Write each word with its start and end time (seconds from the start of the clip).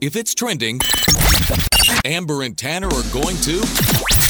If 0.00 0.14
it's 0.14 0.32
trending, 0.32 0.78
Amber 2.04 2.42
and 2.44 2.56
Tanner 2.56 2.86
are 2.86 3.12
going 3.12 3.36
to 3.38 3.60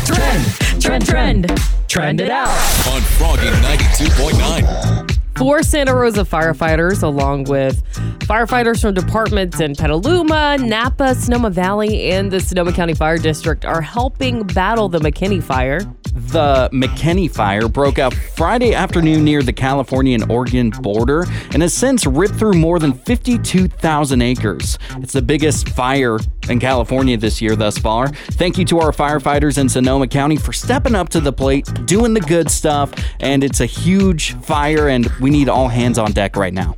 Trend, 0.07 0.81
trend, 0.81 1.05
trend, 1.07 1.61
trend 1.89 2.21
it 2.23 2.31
out. 2.31 2.49
on 2.91 3.03
Froggy 3.03 3.49
92.9. 3.49 5.19
Four 5.37 5.63
Santa 5.63 5.95
Rosa 5.95 6.25
firefighters, 6.25 7.03
along 7.03 7.45
with 7.45 7.85
firefighters 8.21 8.81
from 8.81 8.95
departments 8.95 9.61
in 9.61 9.75
Petaluma, 9.75 10.57
Napa, 10.57 11.15
Sonoma 11.15 11.51
Valley, 11.51 12.13
and 12.13 12.31
the 12.31 12.41
Sonoma 12.41 12.73
County 12.73 12.95
Fire 12.95 13.19
District, 13.19 13.67
are 13.67 13.83
helping 13.83 14.45
battle 14.45 14.89
the 14.89 15.01
McKinney 15.01 15.43
fire. 15.43 15.81
The 16.13 16.69
McKinney 16.73 17.31
fire 17.31 17.69
broke 17.69 17.99
out 17.99 18.15
Friday 18.15 18.75
afternoon 18.75 19.25
near 19.25 19.43
the 19.43 19.53
California 19.53 20.15
and 20.15 20.31
Oregon 20.31 20.71
border 20.71 21.25
and 21.53 21.63
has 21.63 21.75
since 21.75 22.07
ripped 22.07 22.35
through 22.35 22.55
more 22.55 22.79
than 22.79 22.93
52,000 22.93 24.23
acres. 24.23 24.79
It's 24.97 25.13
the 25.13 25.23
biggest 25.23 25.69
fire 25.71 26.19
in 26.49 26.61
California 26.61 27.17
this 27.17 27.41
year 27.41 27.57
thus 27.57 27.79
far. 27.79 28.09
Thank 28.09 28.59
you 28.59 28.65
to 28.67 28.79
our 28.81 28.93
firefighters 28.93 29.59
in 29.59 29.69
Sonoma 29.69 30.09
County 30.09 30.37
for 30.37 30.53
stepping 30.53 30.95
up 30.95 31.09
to 31.11 31.21
the 31.21 31.33
plate, 31.33 31.69
doing 31.87 32.15
the 32.15 32.21
good 32.21 32.51
stuff, 32.51 32.93
and 33.21 33.45
it's 33.45 33.61
a 33.61 33.67
huge 33.67 34.35
fire 34.43 34.89
and 34.89 35.07
we 35.21 35.31
need 35.31 35.49
all 35.49 35.69
hands 35.69 35.99
on 35.99 36.13
deck 36.13 36.37
right 36.37 36.55
now. 36.55 36.75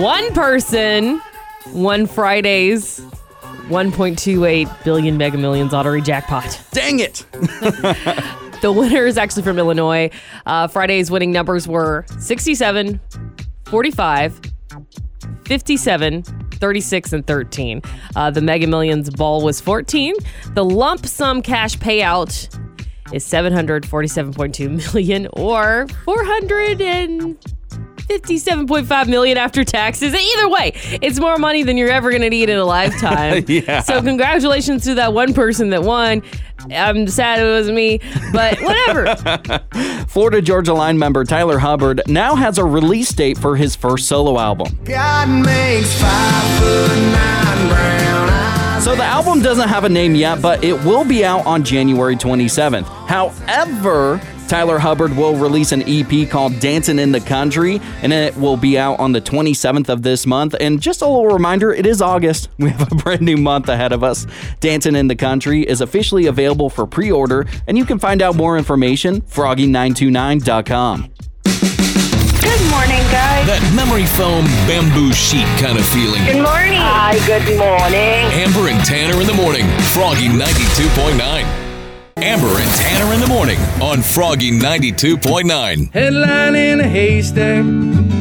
One 0.00 0.32
person 0.32 1.20
one 1.72 2.06
Friday's 2.06 3.00
1.28 3.68 4.84
billion 4.84 5.16
Mega 5.16 5.38
Millions 5.38 5.72
lottery 5.72 6.00
jackpot. 6.02 6.60
Dang 6.72 7.00
it! 7.00 7.24
The 8.60 8.72
winner 8.72 9.06
is 9.06 9.16
actually 9.16 9.44
from 9.44 9.58
Illinois. 9.58 10.10
Uh, 10.44 10.66
Friday's 10.66 11.12
winning 11.12 11.30
numbers 11.30 11.68
were 11.68 12.04
67, 12.18 13.00
45, 13.66 14.40
57, 15.46 16.22
36, 16.22 17.12
and 17.12 17.26
13. 17.26 17.82
Uh, 18.16 18.30
the 18.30 18.40
Mega 18.40 18.66
Millions 18.66 19.10
ball 19.10 19.44
was 19.44 19.60
14. 19.60 20.14
The 20.54 20.64
lump 20.64 21.06
sum 21.06 21.40
cash 21.40 21.76
payout 21.78 22.52
is 23.12 23.24
747.2 23.24 24.92
million 24.92 25.28
or 25.34 25.86
457.5 28.08 29.08
million 29.08 29.36
after 29.38 29.64
taxes. 29.64 30.14
Either 30.14 30.48
way, 30.48 30.72
it's 31.02 31.20
more 31.20 31.36
money 31.36 31.62
than 31.62 31.76
you're 31.76 31.90
ever 31.90 32.10
going 32.10 32.22
to 32.22 32.30
need 32.30 32.48
in 32.48 32.58
a 32.58 32.64
lifetime. 32.64 33.44
Yeah. 33.48 33.80
So 33.80 34.00
congratulations 34.02 34.84
to 34.84 34.94
that 34.96 35.12
one 35.12 35.32
person 35.32 35.70
that 35.70 35.82
won. 35.82 36.22
I'm 36.70 37.08
sad 37.08 37.40
it 37.40 37.44
was 37.44 37.70
me, 37.70 37.98
but 38.32 38.58
whatever. 38.60 39.64
Florida 40.08 40.42
Georgia 40.42 40.74
Line 40.74 40.98
member 40.98 41.24
Tyler 41.24 41.58
Hubbard 41.58 42.02
now 42.06 42.34
has 42.34 42.58
a 42.58 42.64
release 42.64 43.10
date 43.12 43.38
for 43.38 43.56
his 43.56 43.74
first 43.74 44.06
solo 44.06 44.38
album. 44.38 44.78
God 44.84 45.28
makes 45.28 46.00
five 46.00 46.58
foot 46.60 46.96
nine 46.96 47.68
brown. 47.68 48.82
So 48.82 48.94
the 48.94 49.04
album 49.04 49.40
doesn't 49.40 49.68
have 49.68 49.84
a 49.84 49.88
name 49.88 50.14
yet, 50.14 50.40
but 50.42 50.62
it 50.62 50.74
will 50.84 51.04
be 51.04 51.24
out 51.24 51.44
on 51.46 51.64
January 51.64 52.16
27th. 52.16 52.84
However, 53.08 54.20
Tyler 54.48 54.78
Hubbard 54.78 55.14
will 55.14 55.36
release 55.36 55.72
an 55.72 55.82
EP 55.86 56.28
called 56.28 56.58
Dancing 56.58 56.98
in 56.98 57.12
the 57.12 57.20
Country, 57.20 57.82
and 58.02 58.14
it 58.14 58.34
will 58.34 58.56
be 58.56 58.78
out 58.78 58.98
on 58.98 59.12
the 59.12 59.20
27th 59.20 59.90
of 59.90 60.02
this 60.02 60.24
month. 60.26 60.54
And 60.58 60.80
just 60.80 61.02
a 61.02 61.06
little 61.06 61.26
reminder, 61.26 61.70
it 61.70 61.84
is 61.86 62.00
August. 62.00 62.48
We 62.58 62.70
have 62.70 62.90
a 62.90 62.94
brand 62.96 63.22
new 63.22 63.36
month 63.36 63.68
ahead 63.68 63.92
of 63.92 64.02
us. 64.02 64.26
Dancing 64.60 64.96
in 64.96 65.06
the 65.06 65.16
Country 65.16 65.62
is 65.62 65.80
officially 65.80 66.26
available 66.26 66.68
for 66.70 66.86
pre-order, 66.86 67.46
and 67.66 67.78
you 67.78 67.84
can 67.84 67.98
find 67.98 68.20
out 68.20 68.36
more 68.36 68.58
information 68.58 69.20
froggy929.com. 69.22 71.12
Good 72.42 72.70
morning, 72.70 73.04
guys. 73.12 73.46
That 73.46 73.72
memory 73.76 74.06
foam 74.06 74.44
bamboo 74.66 75.12
sheet 75.12 75.46
kind 75.60 75.78
of 75.78 75.86
feeling. 75.86 76.24
Good 76.24 76.42
morning. 76.42 76.80
Hi, 76.80 77.14
good 77.26 77.56
morning. 77.58 78.26
Amber 78.32 78.68
and 78.68 78.84
Tanner 78.84 79.20
in 79.20 79.26
the 79.26 79.34
morning. 79.34 79.66
Froggy 79.94 80.28
92.9. 80.28 81.57
Amber 82.22 82.48
and 82.48 82.70
Tanner 82.74 83.14
in 83.14 83.20
the 83.20 83.28
morning 83.28 83.58
on 83.80 84.02
Froggy 84.02 84.50
92.9. 84.50 85.92
Headline 85.92 86.56
in 86.56 86.80
a 86.80 86.88
haystack, 86.88 87.64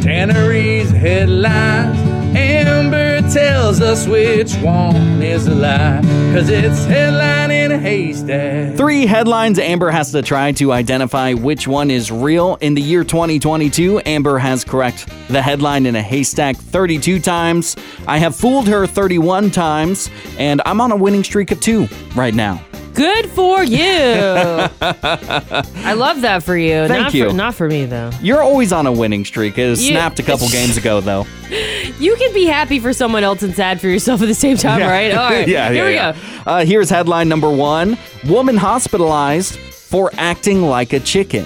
Tannery's 0.03 0.91
headlines. 0.91 1.97
Amber 2.37 3.21
tells 3.33 3.81
us 3.81 4.07
which 4.07 4.53
one 4.57 5.23
is 5.23 5.47
a 5.47 5.55
lie, 5.55 6.01
cause 6.31 6.47
it's 6.49 6.85
headline 6.85 7.49
in 7.49 7.71
a 7.71 7.79
haystack. 7.79 8.77
Three 8.77 9.07
headlines 9.07 9.57
Amber 9.57 9.89
has 9.89 10.11
to 10.11 10.21
try 10.21 10.51
to 10.53 10.71
identify 10.73 11.33
which 11.33 11.67
one 11.67 11.89
is 11.89 12.11
real. 12.11 12.55
In 12.61 12.75
the 12.75 12.81
year 12.81 13.03
2022, 13.03 14.01
Amber 14.05 14.37
has 14.37 14.63
correct 14.63 15.09
the 15.27 15.41
headline 15.41 15.87
in 15.87 15.95
a 15.95 16.03
haystack 16.03 16.55
32 16.55 17.19
times. 17.19 17.75
I 18.05 18.19
have 18.19 18.35
fooled 18.35 18.67
her 18.67 18.85
31 18.85 19.49
times, 19.49 20.11
and 20.37 20.61
I'm 20.67 20.81
on 20.81 20.91
a 20.91 20.95
winning 20.95 21.23
streak 21.23 21.49
of 21.49 21.59
two 21.59 21.87
right 22.15 22.35
now. 22.35 22.61
Good 22.97 23.29
for 23.29 23.63
you. 23.63 23.77
I 24.81 25.93
love 25.95 26.21
that 26.21 26.41
for 26.41 26.57
you. 26.57 26.87
Thank 26.87 27.03
not 27.03 27.13
you. 27.13 27.29
For, 27.29 27.35
not 27.35 27.53
for 27.53 27.69
me 27.69 27.85
though. 27.85 28.09
You're 28.23 28.41
always 28.41 28.73
on 28.73 28.87
a 28.87 28.91
winning 28.91 29.23
streak. 29.23 29.55
It 29.59 29.69
You- 29.69 29.75
snapped 29.75 30.17
a 30.17 30.23
couple 30.23 30.49
games 30.49 30.77
ago, 30.77 30.99
though. 30.99 31.27
You 31.99 32.15
can 32.17 32.31
be 32.33 32.45
happy 32.45 32.79
for 32.79 32.93
someone 32.93 33.23
else 33.23 33.41
and 33.41 33.55
sad 33.55 33.79
for 33.81 33.87
yourself 33.87 34.21
at 34.21 34.27
the 34.27 34.35
same 34.35 34.57
time, 34.57 34.81
right? 34.81 35.11
All 35.15 35.29
right. 35.31 35.47
yeah, 35.47 35.71
Here 35.71 35.89
yeah, 35.89 36.11
we 36.11 36.17
yeah. 36.25 36.43
Uh, 36.45 36.65
here's 36.65 36.89
headline 36.91 37.27
number 37.29 37.49
one 37.49 37.97
Woman 38.27 38.55
hospitalized 38.57 39.57
for 39.57 40.11
acting 40.17 40.61
like 40.61 40.93
a 40.93 40.99
chicken. 40.99 41.45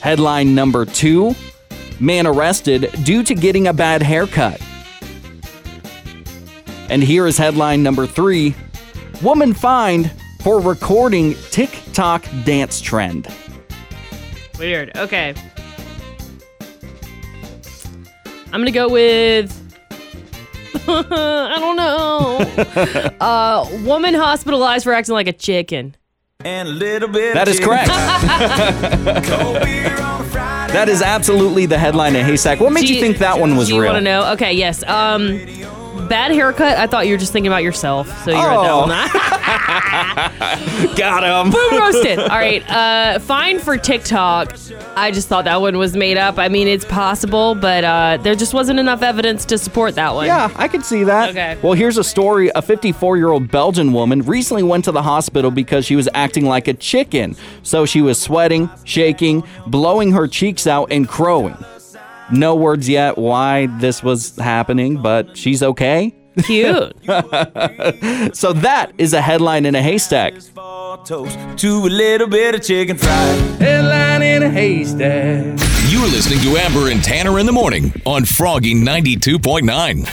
Headline 0.00 0.54
number 0.54 0.84
two 0.84 1.34
Man 1.98 2.26
arrested 2.26 2.90
due 3.04 3.22
to 3.24 3.34
getting 3.34 3.66
a 3.68 3.72
bad 3.72 4.02
haircut. 4.02 4.60
And 6.88 7.02
here 7.02 7.26
is 7.26 7.38
headline 7.38 7.82
number 7.82 8.06
three 8.06 8.54
Woman 9.22 9.54
fined 9.54 10.10
for 10.42 10.60
recording 10.60 11.34
TikTok 11.50 12.24
dance 12.44 12.80
trend. 12.80 13.28
Weird. 14.58 14.96
Okay. 14.96 15.34
I'm 18.52 18.60
gonna 18.60 18.70
go 18.70 18.88
with. 18.88 19.58
I 20.88 21.56
don't 21.60 21.76
know. 21.76 22.38
uh, 23.20 23.68
woman 23.84 24.14
hospitalized 24.14 24.84
for 24.84 24.92
acting 24.92 25.14
like 25.14 25.28
a 25.28 25.32
chicken. 25.32 25.94
And 26.44 26.68
a 26.68 26.72
little 26.72 27.08
bit 27.08 27.34
That 27.34 27.46
is 27.46 27.60
correct. 27.60 27.86
that 30.72 30.88
is 30.88 31.00
absolutely 31.00 31.66
the 31.66 31.78
headline 31.78 32.16
in 32.16 32.26
Haystack. 32.26 32.58
What 32.58 32.72
made 32.72 32.84
Do 32.86 32.92
you 32.92 33.00
think 33.00 33.18
that 33.18 33.38
one 33.38 33.56
was 33.56 33.68
do 33.68 33.74
you 33.76 33.80
real? 33.80 33.92
want 33.92 34.04
to 34.04 34.10
know? 34.10 34.32
Okay, 34.32 34.52
yes. 34.52 34.82
Um, 34.82 35.38
bad 36.12 36.30
haircut. 36.32 36.76
I 36.76 36.86
thought 36.86 37.06
you 37.06 37.14
were 37.14 37.18
just 37.18 37.32
thinking 37.32 37.50
about 37.50 37.62
yourself, 37.62 38.06
so 38.22 38.32
you're 38.32 38.38
Oh. 38.52 38.84
a 38.84 38.86
dumb. 38.86 38.90
Got 40.96 41.24
him. 41.24 41.50
Boom 41.50 41.80
roasted. 41.80 42.18
All 42.18 42.28
right. 42.28 42.62
Uh, 42.70 43.18
fine 43.18 43.58
for 43.58 43.78
TikTok. 43.78 44.54
I 44.94 45.10
just 45.10 45.28
thought 45.28 45.46
that 45.46 45.62
one 45.62 45.78
was 45.78 45.96
made 45.96 46.18
up. 46.18 46.38
I 46.38 46.48
mean, 46.48 46.68
it's 46.68 46.84
possible, 46.84 47.54
but 47.54 47.82
uh, 47.84 48.18
there 48.22 48.34
just 48.34 48.52
wasn't 48.52 48.78
enough 48.78 49.00
evidence 49.02 49.46
to 49.46 49.56
support 49.56 49.94
that 49.94 50.14
one. 50.14 50.26
Yeah, 50.26 50.50
I 50.56 50.68
could 50.68 50.84
see 50.84 51.04
that. 51.04 51.30
Okay. 51.30 51.56
Well, 51.62 51.72
here's 51.72 51.96
a 51.96 52.04
story. 52.04 52.50
A 52.54 52.60
54 52.60 53.16
year 53.16 53.30
old 53.30 53.50
Belgian 53.50 53.94
woman 53.94 54.20
recently 54.22 54.62
went 54.62 54.84
to 54.84 54.92
the 54.92 55.02
hospital 55.02 55.50
because 55.50 55.86
she 55.86 55.96
was 55.96 56.10
acting 56.12 56.44
like 56.44 56.68
a 56.68 56.74
chicken. 56.74 57.36
So 57.62 57.86
she 57.86 58.02
was 58.02 58.20
sweating, 58.20 58.68
shaking, 58.84 59.44
blowing 59.66 60.12
her 60.12 60.28
cheeks 60.28 60.66
out, 60.66 60.92
and 60.92 61.08
crowing. 61.08 61.56
No 62.30 62.54
words 62.54 62.88
yet 62.88 63.18
why 63.18 63.66
this 63.66 64.02
was 64.02 64.36
happening, 64.36 65.00
but 65.02 65.36
she's 65.36 65.62
okay. 65.62 66.14
Cute. 66.44 66.94
So 68.34 68.52
that 68.54 68.92
is 68.96 69.12
a 69.12 69.20
headline 69.20 69.66
in 69.66 69.74
a 69.74 69.82
haystack. 69.82 70.32
toast 71.04 71.38
to 71.58 71.68
a 71.68 71.90
little 71.90 72.26
bit 72.28 72.54
of 72.54 72.62
chicken 72.62 72.96
fried. 72.96 73.38
Headline 73.60 74.22
in 74.22 74.42
a 74.42 74.48
haystack. 74.50 75.58
You're 75.90 76.06
listening 76.08 76.40
to 76.40 76.56
Amber 76.56 76.90
and 76.90 77.02
Tanner 77.04 77.38
in 77.38 77.44
the 77.46 77.52
morning 77.52 77.92
on 78.06 78.24
Froggy 78.24 78.74
92.9. 78.74 80.06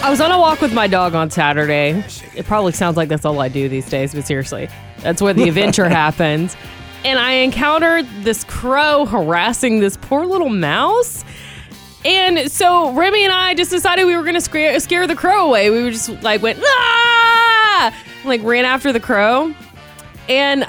I 0.00 0.10
was 0.10 0.20
on 0.20 0.30
a 0.30 0.38
walk 0.38 0.60
with 0.60 0.72
my 0.72 0.86
dog 0.86 1.14
on 1.14 1.30
Saturday. 1.30 2.02
It 2.34 2.46
probably 2.46 2.72
sounds 2.72 2.96
like 2.96 3.08
that's 3.08 3.24
all 3.24 3.40
I 3.40 3.48
do 3.48 3.68
these 3.68 3.88
days, 3.88 4.14
but 4.14 4.26
seriously, 4.26 4.68
that's 5.02 5.22
where 5.22 5.34
the 5.34 5.48
adventure 5.48 5.88
happens. 5.88 6.56
And 7.04 7.18
I 7.18 7.32
encountered 7.32 8.06
this 8.22 8.44
crow 8.44 9.06
harassing 9.06 9.80
this 9.80 9.96
poor 9.96 10.26
little 10.26 10.48
mouse. 10.48 11.24
And 12.04 12.50
so 12.50 12.92
Remy 12.92 13.24
and 13.24 13.32
I 13.32 13.54
just 13.54 13.70
decided 13.70 14.04
we 14.06 14.16
were 14.16 14.22
going 14.22 14.34
to 14.34 14.40
scare, 14.40 14.78
scare 14.80 15.06
the 15.06 15.16
crow 15.16 15.46
away. 15.46 15.70
We 15.70 15.82
were 15.82 15.90
just 15.90 16.08
like 16.22 16.42
went, 16.42 16.58
ah! 16.62 17.94
Like 18.24 18.42
ran 18.42 18.64
after 18.64 18.92
the 18.92 19.00
crow. 19.00 19.54
And 20.28 20.64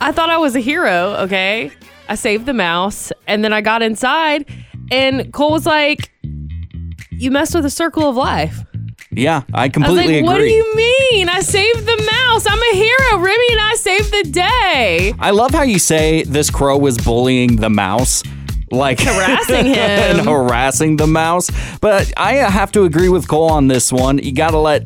I 0.00 0.12
thought 0.12 0.30
I 0.30 0.38
was 0.38 0.56
a 0.56 0.60
hero, 0.60 1.14
okay? 1.20 1.70
I 2.08 2.14
saved 2.14 2.46
the 2.46 2.54
mouse. 2.54 3.12
And 3.26 3.44
then 3.44 3.52
I 3.52 3.60
got 3.60 3.82
inside 3.82 4.46
and 4.92 5.32
Cole 5.32 5.52
was 5.52 5.66
like, 5.66 6.10
You 7.10 7.30
messed 7.30 7.54
with 7.54 7.64
the 7.64 7.70
circle 7.70 8.08
of 8.08 8.16
life. 8.16 8.62
Yeah, 9.14 9.42
I 9.52 9.64
I 9.64 9.66
was 9.66 9.72
completely 9.72 10.06
like, 10.06 10.14
agree. 10.16 10.22
what 10.22 10.38
do 10.38 10.44
you 10.46 10.74
mean? 10.76 11.28
I 11.28 11.40
saved 11.40 11.80
the 11.86 12.10
mouse. 12.10 12.46
I'm 12.48 12.58
a 12.58 12.74
hero, 12.74 13.18
Remy, 13.22 13.46
and 13.52 13.60
I 13.60 13.74
saved 13.74 14.10
the 14.10 14.30
day. 14.30 15.14
I 15.18 15.30
love 15.30 15.50
how 15.52 15.62
you 15.62 15.78
say 15.78 16.22
this 16.24 16.50
crow 16.50 16.78
was 16.78 16.96
bullying 16.98 17.56
the 17.56 17.70
mouse. 17.70 18.22
Like 18.70 19.00
Harassing 19.00 19.66
him. 19.66 19.76
and 19.76 20.20
harassing 20.26 20.96
the 20.96 21.06
mouse. 21.06 21.50
But 21.82 22.10
I 22.16 22.36
have 22.36 22.72
to 22.72 22.84
agree 22.84 23.10
with 23.10 23.28
Cole 23.28 23.50
on 23.50 23.68
this 23.68 23.92
one. 23.92 24.16
You 24.16 24.32
got 24.32 24.52
to 24.52 24.58
let 24.58 24.84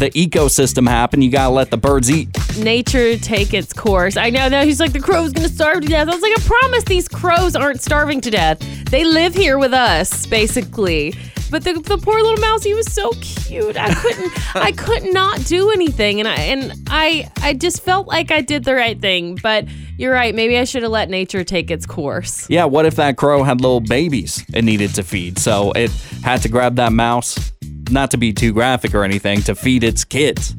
the 0.00 0.10
ecosystem 0.10 0.88
happen. 0.88 1.22
You 1.22 1.30
got 1.30 1.48
to 1.48 1.50
let 1.50 1.70
the 1.70 1.76
birds 1.76 2.10
eat. 2.10 2.28
Nature 2.58 3.16
take 3.18 3.54
its 3.54 3.72
course. 3.72 4.16
I 4.16 4.30
know 4.30 4.48
that 4.48 4.66
he's 4.66 4.80
like, 4.80 4.92
the 4.92 5.00
crow's 5.00 5.32
gonna 5.32 5.48
starve 5.48 5.82
to 5.82 5.88
death. 5.88 6.08
I 6.08 6.12
was 6.12 6.22
like, 6.22 6.36
I 6.36 6.42
promise 6.42 6.84
these 6.84 7.06
crows 7.06 7.54
aren't 7.54 7.80
starving 7.80 8.20
to 8.22 8.30
death. 8.30 8.58
They 8.86 9.04
live 9.04 9.34
here 9.34 9.58
with 9.58 9.72
us, 9.72 10.26
basically. 10.26 11.14
But 11.50 11.64
the, 11.64 11.74
the 11.74 11.98
poor 11.98 12.14
little 12.14 12.38
mouse, 12.38 12.62
he 12.62 12.74
was 12.74 12.90
so 12.92 13.10
cute. 13.20 13.76
I 13.76 13.92
couldn't, 13.92 14.32
I 14.56 14.72
could 14.72 15.12
not 15.12 15.44
do 15.46 15.70
anything, 15.70 16.20
and 16.20 16.28
I 16.28 16.34
and 16.36 16.72
I, 16.88 17.30
I 17.42 17.54
just 17.54 17.82
felt 17.82 18.06
like 18.06 18.30
I 18.30 18.40
did 18.40 18.64
the 18.64 18.74
right 18.74 19.00
thing. 19.00 19.38
But 19.42 19.66
you're 19.98 20.12
right. 20.12 20.34
Maybe 20.34 20.56
I 20.56 20.64
should 20.64 20.82
have 20.82 20.92
let 20.92 21.10
nature 21.10 21.44
take 21.44 21.70
its 21.70 21.86
course. 21.86 22.48
Yeah, 22.48 22.64
what 22.64 22.86
if 22.86 22.96
that 22.96 23.16
crow 23.16 23.42
had 23.42 23.60
little 23.60 23.80
babies 23.80 24.44
it 24.54 24.62
needed 24.62 24.94
to 24.94 25.02
feed? 25.02 25.38
So 25.38 25.72
it 25.72 25.90
had 26.22 26.40
to 26.42 26.48
grab 26.48 26.76
that 26.76 26.92
mouse, 26.92 27.52
not 27.90 28.10
to 28.12 28.16
be 28.16 28.32
too 28.32 28.52
graphic 28.52 28.94
or 28.94 29.04
anything, 29.04 29.42
to 29.42 29.54
feed 29.54 29.84
its 29.84 30.04
kids. 30.04 30.54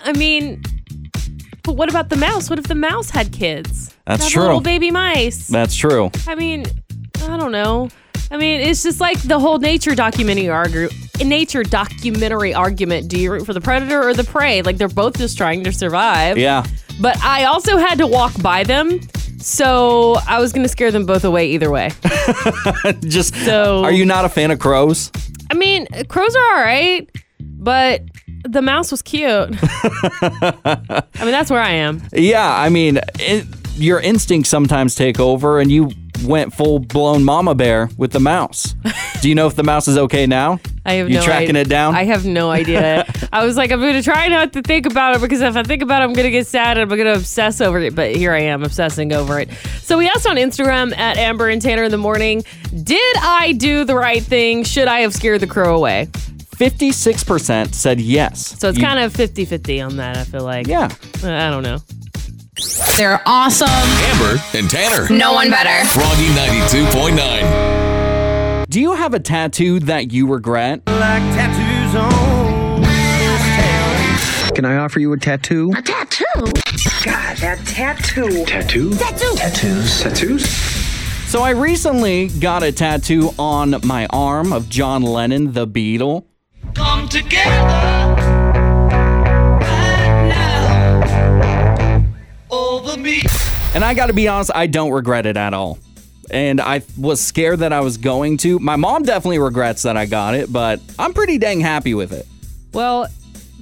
I 0.00 0.12
mean, 0.12 0.62
but 1.64 1.72
what 1.76 1.88
about 1.90 2.08
the 2.08 2.16
mouse? 2.16 2.48
What 2.50 2.58
if 2.58 2.66
the 2.66 2.74
mouse 2.74 3.10
had 3.10 3.32
kids? 3.32 3.94
That's 4.06 4.22
Have 4.24 4.32
true. 4.32 4.42
Little 4.44 4.60
baby 4.60 4.90
mice. 4.90 5.48
That's 5.48 5.74
true. 5.74 6.10
I 6.26 6.34
mean, 6.34 6.64
I 7.22 7.36
don't 7.36 7.52
know. 7.52 7.88
I 8.30 8.36
mean, 8.36 8.60
it's 8.60 8.82
just 8.82 9.00
like 9.00 9.20
the 9.22 9.38
whole 9.38 9.58
nature 9.58 9.94
documentary 9.94 10.48
argue, 10.50 10.88
nature 11.24 11.62
documentary 11.62 12.52
argument. 12.54 13.08
Do 13.08 13.18
you 13.18 13.32
root 13.32 13.46
for 13.46 13.54
the 13.54 13.60
predator 13.60 14.06
or 14.06 14.12
the 14.14 14.24
prey? 14.24 14.62
Like 14.62 14.76
they're 14.76 14.88
both 14.88 15.16
just 15.16 15.36
trying 15.38 15.64
to 15.64 15.72
survive. 15.72 16.36
Yeah. 16.36 16.64
But 17.00 17.16
I 17.22 17.44
also 17.44 17.76
had 17.78 17.98
to 17.98 18.06
walk 18.06 18.40
by 18.42 18.64
them, 18.64 19.00
so 19.38 20.16
I 20.26 20.40
was 20.40 20.52
gonna 20.52 20.68
scare 20.68 20.90
them 20.90 21.06
both 21.06 21.24
away 21.24 21.48
either 21.52 21.70
way. 21.70 21.90
Just 23.00 23.34
So- 23.44 23.82
Are 23.84 23.92
you 23.92 24.04
not 24.04 24.24
a 24.24 24.28
fan 24.28 24.50
of 24.50 24.58
crows? 24.58 25.10
I 25.50 25.54
mean, 25.54 25.86
crows 26.08 26.34
are 26.36 26.56
all 26.56 26.62
right, 26.62 27.08
but 27.40 28.02
the 28.44 28.62
mouse 28.62 28.90
was 28.90 29.02
cute. 29.02 29.28
I 29.30 31.04
mean, 31.20 31.30
that's 31.30 31.50
where 31.50 31.60
I 31.60 31.70
am. 31.70 32.02
Yeah, 32.12 32.54
I 32.54 32.68
mean, 32.68 33.00
it, 33.18 33.46
your 33.76 34.00
instincts 34.00 34.50
sometimes 34.50 34.94
take 34.94 35.20
over, 35.20 35.60
and 35.60 35.70
you 35.70 35.90
went 36.24 36.54
full 36.54 36.78
blown 36.78 37.24
mama 37.24 37.54
bear 37.54 37.88
with 37.96 38.12
the 38.12 38.20
mouse. 38.20 38.74
Do 39.20 39.28
you 39.28 39.34
know 39.34 39.46
if 39.46 39.56
the 39.56 39.62
mouse 39.64 39.88
is 39.88 39.98
okay 39.98 40.26
now? 40.26 40.60
I 40.86 40.94
have 40.94 41.08
you 41.10 41.16
no 41.16 41.22
tracking 41.22 41.50
idea. 41.50 41.62
it 41.62 41.68
down? 41.68 41.94
I 41.94 42.04
have 42.04 42.24
no 42.24 42.50
idea. 42.50 43.04
I 43.32 43.44
was 43.44 43.56
like, 43.56 43.70
I'm 43.72 43.80
gonna 43.80 44.02
try 44.02 44.28
not 44.28 44.52
to 44.54 44.62
think 44.62 44.86
about 44.86 45.16
it 45.16 45.20
because 45.20 45.40
if 45.42 45.56
I 45.56 45.62
think 45.62 45.82
about 45.82 46.00
it, 46.02 46.06
I'm 46.06 46.12
gonna 46.14 46.30
get 46.30 46.46
sad 46.46 46.78
and 46.78 46.90
I'm 46.90 46.96
gonna 46.98 47.12
obsess 47.14 47.60
over 47.60 47.78
it. 47.80 47.94
But 47.94 48.14
here 48.16 48.32
I 48.32 48.40
am 48.40 48.62
obsessing 48.64 49.12
over 49.12 49.38
it. 49.40 49.50
So 49.82 49.98
we 49.98 50.08
asked 50.08 50.26
on 50.26 50.36
Instagram 50.36 50.96
at 50.96 51.16
Amber 51.18 51.48
and 51.48 51.60
Tanner 51.60 51.82
in 51.84 51.90
the 51.90 51.98
morning, 51.98 52.42
did 52.84 53.16
I 53.18 53.52
do 53.52 53.84
the 53.84 53.94
right 53.96 54.22
thing? 54.22 54.64
Should 54.64 54.88
I 54.88 55.00
have 55.00 55.12
scared 55.14 55.40
the 55.40 55.46
crow 55.46 55.76
away? 55.76 56.08
56% 56.56 57.74
said 57.74 58.00
yes. 58.00 58.58
So 58.58 58.68
it's 58.68 58.78
You- 58.78 58.84
kind 58.84 58.98
of 58.98 59.12
50-50 59.12 59.80
on 59.86 59.96
that, 59.98 60.16
I 60.16 60.24
feel 60.24 60.42
like. 60.42 60.66
Yeah. 60.66 60.88
Uh, 61.22 61.30
I 61.30 61.50
don't 61.50 61.62
know. 61.62 61.78
They're 62.96 63.20
awesome. 63.24 63.68
Amber 63.70 64.42
and 64.54 64.68
Tanner. 64.68 65.06
No 65.10 65.32
one 65.32 65.48
better. 65.50 65.86
Froggy 65.90 66.26
92.9. 66.28 68.64
Do 68.68 68.80
you 68.80 68.94
have 68.94 69.14
a 69.14 69.20
tattoo 69.20 69.78
that 69.80 70.10
you 70.12 70.26
regret? 70.26 70.82
like 70.86 71.22
tattoos 71.34 71.94
on 71.94 72.80
this. 72.82 74.50
Can 74.52 74.64
I 74.64 74.76
offer 74.78 74.98
you 74.98 75.12
a 75.12 75.18
tattoo? 75.18 75.70
a 75.76 75.82
tattoo? 75.82 76.24
God, 77.04 77.36
that 77.38 77.60
tattoo. 77.64 78.44
Tattoo? 78.44 78.92
Tattoo. 78.94 79.34
Tattoos. 79.36 80.00
Tattoos? 80.02 80.48
So 81.30 81.42
I 81.42 81.50
recently 81.50 82.26
got 82.28 82.62
a 82.64 82.72
tattoo 82.72 83.30
on 83.38 83.76
my 83.84 84.06
arm 84.10 84.52
of 84.52 84.68
John 84.68 85.02
Lennon, 85.02 85.52
the 85.52 85.66
Beatle. 85.66 86.24
Come 86.74 87.08
together 87.08 88.27
me. 93.02 93.22
And 93.74 93.84
I 93.84 93.94
got 93.94 94.06
to 94.06 94.12
be 94.12 94.28
honest, 94.28 94.50
I 94.54 94.66
don't 94.66 94.92
regret 94.92 95.26
it 95.26 95.36
at 95.36 95.54
all. 95.54 95.78
And 96.30 96.60
I 96.60 96.82
was 96.98 97.20
scared 97.20 97.60
that 97.60 97.72
I 97.72 97.80
was 97.80 97.96
going 97.96 98.36
to. 98.38 98.58
My 98.58 98.76
mom 98.76 99.02
definitely 99.02 99.38
regrets 99.38 99.82
that 99.82 99.96
I 99.96 100.06
got 100.06 100.34
it, 100.34 100.52
but 100.52 100.80
I'm 100.98 101.14
pretty 101.14 101.38
dang 101.38 101.60
happy 101.60 101.94
with 101.94 102.12
it. 102.12 102.26
Well, 102.72 103.06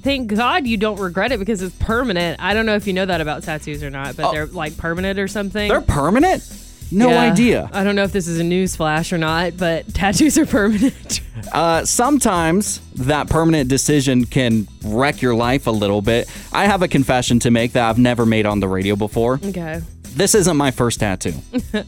thank 0.01 0.33
God 0.33 0.67
you 0.67 0.77
don't 0.77 0.99
regret 0.99 1.31
it 1.31 1.39
because 1.39 1.61
it's 1.61 1.75
permanent. 1.77 2.41
I 2.41 2.53
don't 2.53 2.65
know 2.65 2.75
if 2.75 2.87
you 2.87 2.93
know 2.93 3.05
that 3.05 3.21
about 3.21 3.43
tattoos 3.43 3.83
or 3.83 3.89
not, 3.89 4.17
but 4.17 4.25
oh. 4.25 4.31
they're 4.31 4.45
like 4.47 4.77
permanent 4.77 5.19
or 5.19 5.27
something. 5.27 5.71
Oh. 5.71 5.75
They're 5.75 5.81
permanent? 5.81 6.43
No 6.91 7.09
Yeah. 7.09 7.19
idea. 7.21 7.69
I 7.73 7.83
don't 7.83 7.95
know 7.95 8.03
if 8.03 8.11
this 8.11 8.27
is 8.27 8.39
a 8.39 8.43
news 8.43 8.75
flash 8.75 9.11
or 9.11 9.17
not, 9.17 9.57
but 9.57 9.93
tattoos 9.93 10.37
are 10.37 10.45
permanent. 10.45 11.21
Uh, 11.51 11.83
sometimes 11.85 12.79
that 12.95 13.29
permanent 13.29 13.69
decision 13.69 14.25
can 14.25 14.67
wreck 14.83 15.21
your 15.21 15.35
life 15.35 15.67
a 15.67 15.71
little 15.71 16.01
bit. 16.01 16.27
I 16.53 16.65
have 16.65 16.81
a 16.81 16.87
confession 16.87 17.39
to 17.39 17.51
make 17.51 17.73
that 17.73 17.89
I've 17.89 17.99
never 17.99 18.25
made 18.25 18.45
on 18.45 18.59
the 18.59 18.67
radio 18.67 18.95
before. 18.95 19.39
okay. 19.43 19.81
This 20.15 20.33
isn't 20.33 20.57
my 20.57 20.71
first 20.71 20.99
tattoo. 20.99 21.33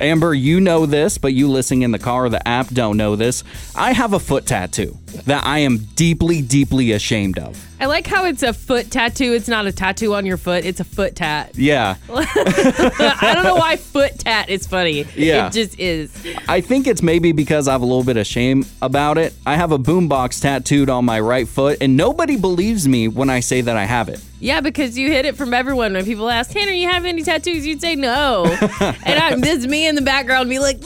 Amber, 0.00 0.34
you 0.34 0.60
know 0.60 0.86
this, 0.86 1.18
but 1.18 1.32
you 1.32 1.48
listening 1.48 1.82
in 1.82 1.90
the 1.90 1.98
car 1.98 2.24
or 2.26 2.28
the 2.28 2.46
app 2.48 2.68
don't 2.68 2.96
know 2.96 3.14
this. 3.16 3.44
I 3.76 3.92
have 3.92 4.12
a 4.14 4.18
foot 4.18 4.46
tattoo 4.46 4.98
that 5.26 5.44
I 5.44 5.58
am 5.60 5.78
deeply, 5.96 6.42
deeply 6.42 6.92
ashamed 6.92 7.38
of. 7.38 7.56
I 7.82 7.86
like 7.86 8.06
how 8.06 8.26
it's 8.26 8.44
a 8.44 8.52
foot 8.52 8.92
tattoo. 8.92 9.32
It's 9.32 9.48
not 9.48 9.66
a 9.66 9.72
tattoo 9.72 10.14
on 10.14 10.24
your 10.24 10.36
foot, 10.36 10.64
it's 10.64 10.78
a 10.78 10.84
foot 10.84 11.16
tat. 11.16 11.58
Yeah. 11.58 11.96
I 12.08 13.32
don't 13.34 13.42
know 13.42 13.56
why 13.56 13.76
foot 13.76 14.20
tat 14.20 14.48
is 14.48 14.68
funny. 14.68 15.04
Yeah. 15.16 15.48
It 15.48 15.52
just 15.52 15.80
is. 15.80 16.14
I 16.46 16.60
think 16.60 16.86
it's 16.86 17.02
maybe 17.02 17.32
because 17.32 17.66
I 17.66 17.72
have 17.72 17.82
a 17.82 17.84
little 17.84 18.04
bit 18.04 18.16
of 18.16 18.24
shame 18.24 18.64
about 18.82 19.18
it. 19.18 19.34
I 19.44 19.56
have 19.56 19.72
a 19.72 19.78
boombox 19.78 20.40
tattooed 20.40 20.90
on 20.90 21.04
my 21.04 21.18
right 21.18 21.48
foot, 21.48 21.78
and 21.80 21.96
nobody 21.96 22.36
believes 22.36 22.86
me 22.86 23.08
when 23.08 23.28
I 23.28 23.40
say 23.40 23.62
that 23.62 23.76
I 23.76 23.84
have 23.84 24.08
it. 24.08 24.22
Yeah, 24.38 24.60
because 24.60 24.96
you 24.96 25.10
hid 25.10 25.24
it 25.24 25.34
from 25.36 25.52
everyone. 25.52 25.94
When 25.94 26.04
people 26.04 26.30
ask, 26.30 26.52
Tanner, 26.52 26.70
you 26.70 26.88
have 26.88 27.04
any 27.04 27.24
tattoos? 27.24 27.66
You'd 27.66 27.80
say 27.80 27.96
no. 27.96 28.44
and 28.80 29.18
I, 29.18 29.34
this 29.34 29.58
is 29.58 29.66
me 29.66 29.88
in 29.88 29.96
the 29.96 30.02
background 30.02 30.48
be 30.48 30.60
like, 30.60 30.78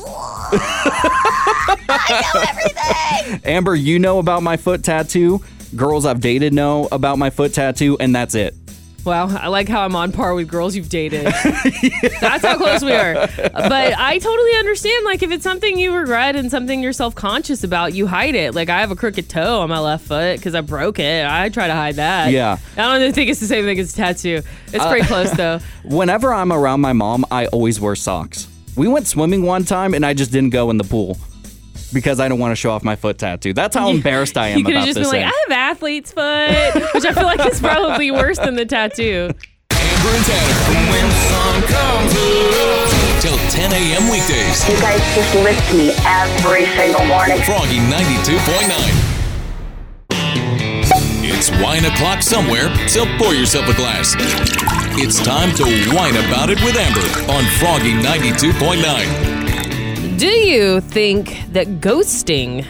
I 1.88 2.22
know 2.34 2.40
everything. 2.48 3.40
Amber, 3.44 3.74
you 3.74 3.98
know 3.98 4.18
about 4.18 4.42
my 4.42 4.56
foot 4.56 4.82
tattoo. 4.82 5.42
Girls 5.74 6.06
I've 6.06 6.20
dated 6.20 6.52
know 6.52 6.88
about 6.92 7.18
my 7.18 7.30
foot 7.30 7.52
tattoo, 7.54 7.96
and 7.98 8.14
that's 8.14 8.34
it. 8.34 8.54
Wow, 9.06 9.28
I 9.28 9.46
like 9.46 9.68
how 9.68 9.82
I'm 9.82 9.94
on 9.94 10.10
par 10.10 10.34
with 10.34 10.48
girls 10.48 10.74
you've 10.74 10.88
dated. 10.88 11.26
That's 12.20 12.44
how 12.44 12.56
close 12.56 12.82
we 12.82 12.90
are. 12.90 13.14
But 13.14 13.94
I 13.96 14.18
totally 14.18 14.56
understand. 14.56 15.04
Like, 15.04 15.22
if 15.22 15.30
it's 15.30 15.44
something 15.44 15.78
you 15.78 15.94
regret 15.94 16.34
and 16.34 16.50
something 16.50 16.82
you're 16.82 16.92
self 16.92 17.14
conscious 17.14 17.62
about, 17.62 17.94
you 17.94 18.08
hide 18.08 18.34
it. 18.34 18.56
Like, 18.56 18.68
I 18.68 18.80
have 18.80 18.90
a 18.90 18.96
crooked 18.96 19.30
toe 19.30 19.60
on 19.60 19.68
my 19.68 19.78
left 19.78 20.08
foot 20.08 20.38
because 20.38 20.56
I 20.56 20.60
broke 20.60 20.98
it. 20.98 21.24
I 21.24 21.50
try 21.50 21.68
to 21.68 21.72
hide 21.72 21.94
that. 21.96 22.32
Yeah. 22.32 22.58
I 22.76 22.82
don't 22.82 23.00
even 23.00 23.12
think 23.12 23.30
it's 23.30 23.38
the 23.38 23.46
same 23.46 23.64
thing 23.64 23.78
as 23.78 23.92
a 23.92 23.96
tattoo. 23.96 24.42
It's 24.72 24.84
pretty 24.84 25.02
uh, 25.02 25.06
close, 25.06 25.30
though. 25.30 25.60
Whenever 25.84 26.34
I'm 26.34 26.52
around 26.52 26.80
my 26.80 26.92
mom, 26.92 27.24
I 27.30 27.46
always 27.46 27.80
wear 27.80 27.94
socks. 27.94 28.48
We 28.74 28.88
went 28.88 29.06
swimming 29.06 29.42
one 29.42 29.64
time, 29.64 29.94
and 29.94 30.04
I 30.04 30.14
just 30.14 30.32
didn't 30.32 30.50
go 30.50 30.68
in 30.70 30.78
the 30.78 30.84
pool 30.84 31.16
because 31.92 32.20
I 32.20 32.28
don't 32.28 32.38
want 32.38 32.52
to 32.52 32.56
show 32.56 32.70
off 32.70 32.82
my 32.84 32.96
foot 32.96 33.18
tattoo. 33.18 33.52
That's 33.52 33.74
how 33.76 33.88
embarrassed 33.96 34.36
I 34.36 34.48
am 34.48 34.58
You 34.60 34.64
could 34.64 34.74
about 34.74 34.86
have 34.86 34.94
just 34.94 34.98
this. 34.98 35.10
been 35.10 35.22
like. 35.22 35.32
I 35.32 35.44
have 35.48 35.52
athlete's 35.76 36.12
foot, 36.12 36.74
which 36.94 37.04
I 37.04 37.12
feel 37.12 37.24
like 37.24 37.44
is 37.50 37.60
probably 37.60 38.10
worse 38.10 38.38
than 38.38 38.54
the 38.56 38.66
tattoo. 38.66 39.30
Amber 39.70 40.08
and 40.10 40.24
Tanner. 40.24 40.54
When 40.90 41.10
sun 41.30 41.62
comes. 41.68 42.12
Till 43.22 43.38
10 43.50 43.72
a.m. 43.72 44.10
weekdays. 44.10 44.68
You 44.68 44.76
guys 44.80 45.00
just 45.16 45.34
lift 45.36 45.72
me 45.74 45.90
every 46.04 46.66
single 46.76 47.04
morning. 47.06 47.38
Froggy 47.42 47.78
92.9. 47.78 49.12
It's 51.28 51.50
wine 51.62 51.84
o'clock 51.84 52.22
somewhere, 52.22 52.72
so 52.88 53.04
pour 53.18 53.34
yourself 53.34 53.68
a 53.68 53.74
glass. 53.74 54.14
It's 54.98 55.20
time 55.22 55.50
to 55.56 55.64
whine 55.94 56.16
about 56.16 56.50
it 56.50 56.62
with 56.62 56.76
Amber 56.76 57.32
on 57.32 57.44
Froggy 57.58 57.92
92.9. 57.92 59.35
Do 60.18 60.28
you 60.28 60.80
think 60.80 61.42
that 61.52 61.66
ghosting 61.82 62.64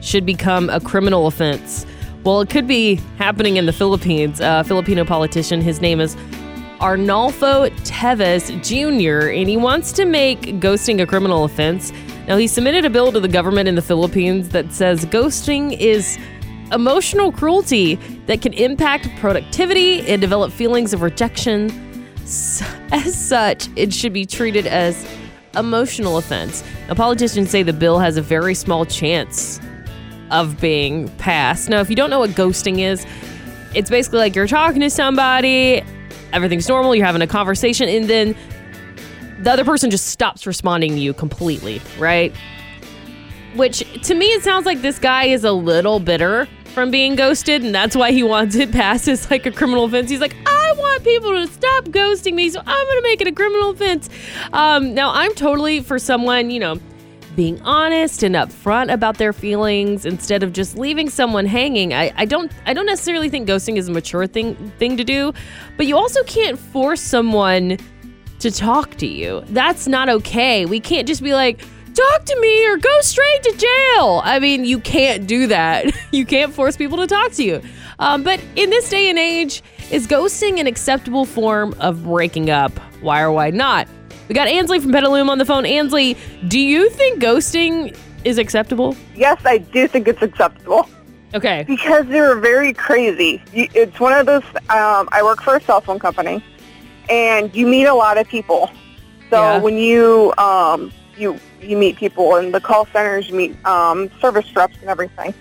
should 0.00 0.24
become 0.24 0.70
a 0.70 0.78
criminal 0.78 1.26
offense? 1.26 1.86
Well, 2.22 2.40
it 2.40 2.50
could 2.50 2.68
be 2.68 3.00
happening 3.18 3.56
in 3.56 3.66
the 3.66 3.72
Philippines. 3.72 4.38
A 4.40 4.62
Filipino 4.62 5.04
politician, 5.04 5.60
his 5.60 5.80
name 5.80 5.98
is 5.98 6.14
Arnolfo 6.78 7.68
Teves 7.80 8.48
Jr., 8.62 9.28
and 9.32 9.48
he 9.48 9.56
wants 9.56 9.90
to 9.90 10.04
make 10.04 10.42
ghosting 10.60 11.02
a 11.02 11.06
criminal 11.06 11.42
offense. 11.42 11.92
Now, 12.28 12.36
he 12.36 12.46
submitted 12.46 12.84
a 12.84 12.90
bill 12.90 13.10
to 13.10 13.18
the 13.18 13.26
government 13.26 13.68
in 13.68 13.74
the 13.74 13.82
Philippines 13.82 14.50
that 14.50 14.72
says 14.72 15.04
ghosting 15.06 15.76
is 15.76 16.16
emotional 16.70 17.32
cruelty 17.32 17.96
that 18.26 18.40
can 18.40 18.52
impact 18.52 19.08
productivity 19.16 20.06
and 20.06 20.20
develop 20.20 20.52
feelings 20.52 20.92
of 20.92 21.02
rejection. 21.02 21.70
As 22.92 23.18
such, 23.18 23.68
it 23.74 23.92
should 23.92 24.12
be 24.12 24.24
treated 24.24 24.68
as 24.68 25.04
emotional 25.56 26.18
offense. 26.18 26.64
Now, 26.88 26.94
politicians 26.94 27.50
say 27.50 27.62
the 27.62 27.72
bill 27.72 27.98
has 27.98 28.16
a 28.16 28.22
very 28.22 28.54
small 28.54 28.84
chance 28.84 29.60
of 30.30 30.60
being 30.60 31.08
passed. 31.16 31.68
Now, 31.68 31.80
if 31.80 31.90
you 31.90 31.96
don't 31.96 32.10
know 32.10 32.20
what 32.20 32.30
ghosting 32.30 32.80
is, 32.80 33.06
it's 33.74 33.90
basically 33.90 34.18
like 34.18 34.34
you're 34.34 34.46
talking 34.46 34.80
to 34.80 34.90
somebody, 34.90 35.82
everything's 36.32 36.68
normal, 36.68 36.94
you're 36.94 37.06
having 37.06 37.22
a 37.22 37.26
conversation, 37.26 37.88
and 37.88 38.08
then 38.08 38.36
the 39.40 39.52
other 39.52 39.64
person 39.64 39.90
just 39.90 40.06
stops 40.06 40.46
responding 40.46 40.92
to 40.92 40.98
you 40.98 41.12
completely, 41.12 41.80
right? 41.98 42.34
Which 43.56 43.78
to 44.02 44.14
me, 44.14 44.26
it 44.26 44.42
sounds 44.42 44.66
like 44.66 44.80
this 44.80 44.98
guy 44.98 45.24
is 45.24 45.44
a 45.44 45.52
little 45.52 46.00
bitter 46.00 46.48
from 46.74 46.90
being 46.90 47.14
ghosted, 47.14 47.62
and 47.62 47.74
that's 47.74 47.94
why 47.94 48.10
he 48.10 48.22
wants 48.22 48.56
it 48.56 48.72
passed 48.72 49.08
as 49.08 49.30
like 49.30 49.46
a 49.46 49.52
criminal 49.52 49.84
offense. 49.84 50.10
He's 50.10 50.20
like, 50.20 50.36
I 50.74 50.76
want 50.76 51.04
people 51.04 51.30
to 51.30 51.46
stop 51.46 51.84
ghosting 51.84 52.34
me, 52.34 52.50
so 52.50 52.58
I'm 52.58 52.86
gonna 52.88 53.02
make 53.02 53.20
it 53.20 53.28
a 53.28 53.32
criminal 53.32 53.70
offense. 53.70 54.10
Um, 54.52 54.92
now, 54.92 55.12
I'm 55.12 55.32
totally 55.34 55.80
for 55.80 56.00
someone, 56.00 56.50
you 56.50 56.58
know, 56.58 56.80
being 57.36 57.60
honest 57.62 58.22
and 58.24 58.34
upfront 58.34 58.92
about 58.92 59.18
their 59.18 59.32
feelings 59.32 60.04
instead 60.04 60.42
of 60.42 60.52
just 60.52 60.76
leaving 60.76 61.08
someone 61.08 61.46
hanging. 61.46 61.94
I, 61.94 62.12
I 62.16 62.24
don't 62.24 62.50
I 62.66 62.74
don't 62.74 62.86
necessarily 62.86 63.28
think 63.28 63.48
ghosting 63.48 63.76
is 63.76 63.88
a 63.88 63.92
mature 63.92 64.26
thing 64.26 64.56
thing 64.78 64.96
to 64.96 65.04
do, 65.04 65.32
but 65.76 65.86
you 65.86 65.96
also 65.96 66.22
can't 66.24 66.58
force 66.58 67.00
someone 67.00 67.78
to 68.40 68.50
talk 68.50 68.96
to 68.96 69.06
you. 69.06 69.44
That's 69.50 69.86
not 69.86 70.08
okay. 70.08 70.66
We 70.66 70.80
can't 70.80 71.06
just 71.06 71.22
be 71.22 71.34
like, 71.34 71.60
talk 71.94 72.24
to 72.24 72.40
me 72.40 72.66
or 72.66 72.78
go 72.78 73.00
straight 73.00 73.42
to 73.44 73.52
jail. 73.56 74.20
I 74.24 74.38
mean, 74.40 74.64
you 74.64 74.80
can't 74.80 75.26
do 75.26 75.46
that. 75.46 75.86
You 76.14 76.24
can't 76.24 76.52
force 76.54 76.76
people 76.76 76.98
to 76.98 77.08
talk 77.08 77.32
to 77.32 77.42
you. 77.42 77.60
Um, 77.98 78.22
but 78.22 78.40
in 78.54 78.70
this 78.70 78.88
day 78.88 79.10
and 79.10 79.18
age, 79.18 79.64
is 79.90 80.06
ghosting 80.06 80.58
an 80.60 80.66
acceptable 80.66 81.24
form 81.24 81.74
of 81.80 82.04
breaking 82.04 82.50
up? 82.50 82.72
Why 83.00 83.20
or 83.20 83.30
why 83.32 83.50
not? 83.50 83.88
We 84.28 84.34
got 84.34 84.48
Ansley 84.48 84.80
from 84.80 84.92
Petaluma 84.92 85.30
on 85.30 85.38
the 85.38 85.44
phone. 85.44 85.66
Ansley, 85.66 86.16
do 86.48 86.58
you 86.58 86.88
think 86.90 87.22
ghosting 87.22 87.96
is 88.24 88.38
acceptable? 88.38 88.96
Yes, 89.14 89.40
I 89.44 89.58
do 89.58 89.86
think 89.86 90.08
it's 90.08 90.22
acceptable 90.22 90.88
Okay. 91.34 91.64
because 91.66 92.06
they're 92.06 92.36
very 92.38 92.72
crazy. 92.72 93.42
It's 93.52 94.00
one 94.00 94.12
of 94.14 94.26
those. 94.26 94.42
Um, 94.70 95.08
I 95.12 95.20
work 95.22 95.42
for 95.42 95.56
a 95.56 95.60
cell 95.62 95.80
phone 95.82 95.98
company, 95.98 96.42
and 97.10 97.54
you 97.54 97.66
meet 97.66 97.84
a 97.84 97.94
lot 97.94 98.16
of 98.16 98.26
people. 98.26 98.70
So 99.30 99.40
Yeah. 99.40 99.58
when 99.58 99.76
you 99.76 100.32
um, 100.38 100.90
you 101.18 101.38
you 101.60 101.76
meet 101.76 101.96
people 101.96 102.36
in 102.36 102.52
the 102.52 102.60
call 102.60 102.86
centers, 102.92 103.28
you 103.28 103.34
meet 103.34 103.66
um, 103.66 104.10
service 104.20 104.46
reps 104.56 104.76
and 104.80 104.88
everything, 104.88 105.34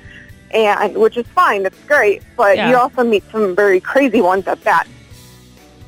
and 0.54 0.96
which 0.96 1.18
is 1.18 1.26
fine. 1.28 1.64
That's 1.64 1.78
great. 1.88 2.22
But 2.38 2.58
Yeah. 2.58 2.70
you 2.70 2.78
also 2.78 3.04
meet 3.04 3.24
some 3.32 3.56
very 3.56 3.80
crazy 3.80 4.22
ones 4.22 4.48
at 4.48 4.62
that. 4.64 4.86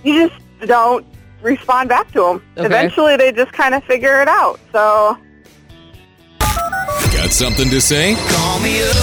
You 0.03 0.27
just 0.27 0.41
don't 0.67 1.05
respond 1.41 1.89
back 1.89 2.12
to 2.13 2.19
them. 2.22 2.43
Okay. 2.57 2.65
Eventually, 2.65 3.17
they 3.17 3.31
just 3.31 3.51
kind 3.53 3.75
of 3.75 3.84
figure 3.84 4.22
it 4.22 4.27
out. 4.27 4.60
So 4.72 5.17
Got 6.39 7.31
something 7.31 7.69
to 7.69 7.79
say? 7.81 8.15
Call 8.29 8.60
me 8.60 8.81
up. 8.84 8.95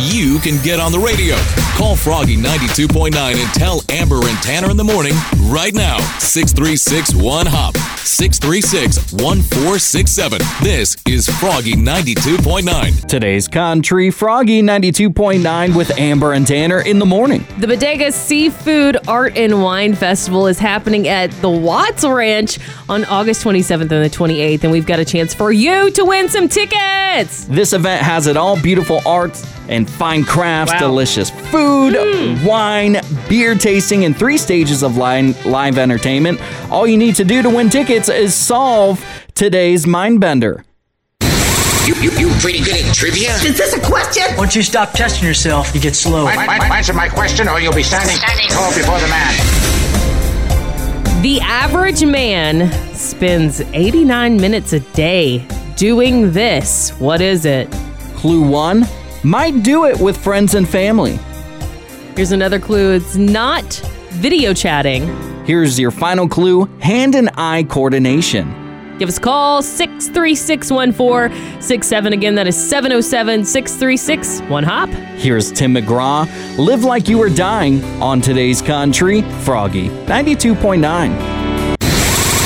You 0.00 0.38
can 0.38 0.62
get 0.62 0.80
on 0.80 0.92
the 0.92 0.98
radio. 0.98 1.36
Call 1.76 1.96
Froggy 1.96 2.36
92.9 2.36 3.14
and 3.16 3.54
tell 3.54 3.80
Amber 3.88 4.16
and 4.26 4.36
Tanner 4.42 4.70
in 4.70 4.76
the 4.76 4.84
morning 4.84 5.12
right 5.42 5.74
now. 5.74 5.98
636 6.18 7.14
1 7.14 7.46
Hop. 7.46 7.74
636 8.08 9.12
1467. 9.12 10.40
This 10.62 10.96
is 11.06 11.28
Froggy 11.28 11.74
92.9. 11.74 13.06
Today's 13.06 13.46
country 13.46 14.10
Froggy 14.10 14.62
92.9 14.62 15.76
with 15.76 15.90
Amber 15.98 16.32
and 16.32 16.46
Tanner 16.46 16.80
in 16.80 16.98
the 16.98 17.04
morning. 17.04 17.46
The 17.58 17.66
Bodega 17.66 18.10
Seafood 18.10 18.96
Art 19.06 19.36
and 19.36 19.62
Wine 19.62 19.94
Festival 19.94 20.46
is 20.46 20.58
happening 20.58 21.06
at 21.06 21.30
the 21.42 21.50
Watts 21.50 22.02
Ranch 22.02 22.58
on 22.88 23.04
August 23.04 23.44
27th 23.44 23.80
and 23.80 23.90
the 23.90 24.10
28th, 24.10 24.62
and 24.62 24.72
we've 24.72 24.86
got 24.86 24.98
a 25.00 25.04
chance 25.04 25.34
for 25.34 25.52
you 25.52 25.90
to 25.90 26.04
win 26.06 26.30
some 26.30 26.48
tickets. 26.48 27.44
This 27.44 27.74
event 27.74 28.02
has 28.02 28.26
it 28.26 28.38
all 28.38 28.60
beautiful 28.60 29.02
art 29.04 29.36
and 29.68 29.88
fine 29.88 30.24
crafts, 30.24 30.72
Wow. 30.72 30.78
delicious 30.78 31.30
food, 31.30 31.94
mm. 31.94 32.44
wine, 32.44 33.00
beer 33.28 33.54
tasting, 33.54 34.04
and 34.04 34.16
three 34.16 34.38
stages 34.38 34.82
of 34.82 34.96
li- 34.96 35.34
live 35.44 35.78
entertainment. 35.78 36.40
All 36.70 36.86
you 36.86 36.96
need 36.96 37.16
to 37.16 37.24
do 37.24 37.42
to 37.42 37.50
win 37.50 37.68
tickets 37.70 38.08
is 38.08 38.34
solve 38.34 39.04
today's 39.34 39.86
mind 39.86 40.20
bender. 40.20 40.64
You, 41.86 41.94
you, 42.02 42.10
you 42.18 42.28
pretty 42.40 42.58
good 42.62 42.76
at 42.84 42.94
trivia? 42.94 43.34
Is 43.36 43.56
this 43.56 43.72
a 43.72 43.80
question? 43.80 44.24
Once 44.36 44.54
you 44.54 44.62
stop 44.62 44.92
testing 44.92 45.26
yourself, 45.26 45.74
you 45.74 45.80
get 45.80 45.94
slow. 45.94 46.28
Answer 46.28 46.92
my 46.92 47.08
question 47.08 47.48
or 47.48 47.60
you'll 47.60 47.72
be 47.72 47.82
standing 47.82 48.16
tall 48.50 48.74
before 48.74 48.98
the 49.00 49.08
man. 49.08 49.34
The 51.22 51.40
average 51.40 52.04
man 52.04 52.70
spends 52.94 53.60
89 53.60 54.36
minutes 54.36 54.72
a 54.74 54.80
day 54.80 55.46
doing 55.76 56.30
this. 56.32 56.90
What 57.00 57.20
is 57.20 57.44
it? 57.44 57.70
Clue 58.16 58.42
one 58.46 58.84
might 59.28 59.62
do 59.62 59.84
it 59.84 60.00
with 60.00 60.16
friends 60.16 60.54
and 60.54 60.66
family. 60.66 61.18
Here's 62.16 62.32
another 62.32 62.58
clue 62.58 62.94
it's 62.94 63.14
not 63.14 63.74
video 64.12 64.54
chatting. 64.54 65.06
Here's 65.44 65.78
your 65.78 65.90
final 65.90 66.26
clue 66.26 66.64
hand 66.80 67.14
and 67.14 67.28
eye 67.34 67.64
coordination. 67.64 68.54
Give 68.98 69.08
us 69.08 69.18
a 69.18 69.20
call 69.20 69.62
636 69.62 70.70
1467. 70.70 72.12
Again, 72.14 72.34
that 72.36 72.46
is 72.46 72.56
707 72.56 73.44
636 73.44 74.40
1 74.50 74.64
Hop. 74.64 74.88
Here's 74.88 75.52
Tim 75.52 75.74
McGraw. 75.74 76.26
Live 76.58 76.84
like 76.84 77.06
you 77.06 77.22
are 77.22 77.30
dying 77.30 77.84
on 78.02 78.20
today's 78.22 78.62
country. 78.62 79.22
Froggy 79.42 79.88
92.9. 80.06 81.37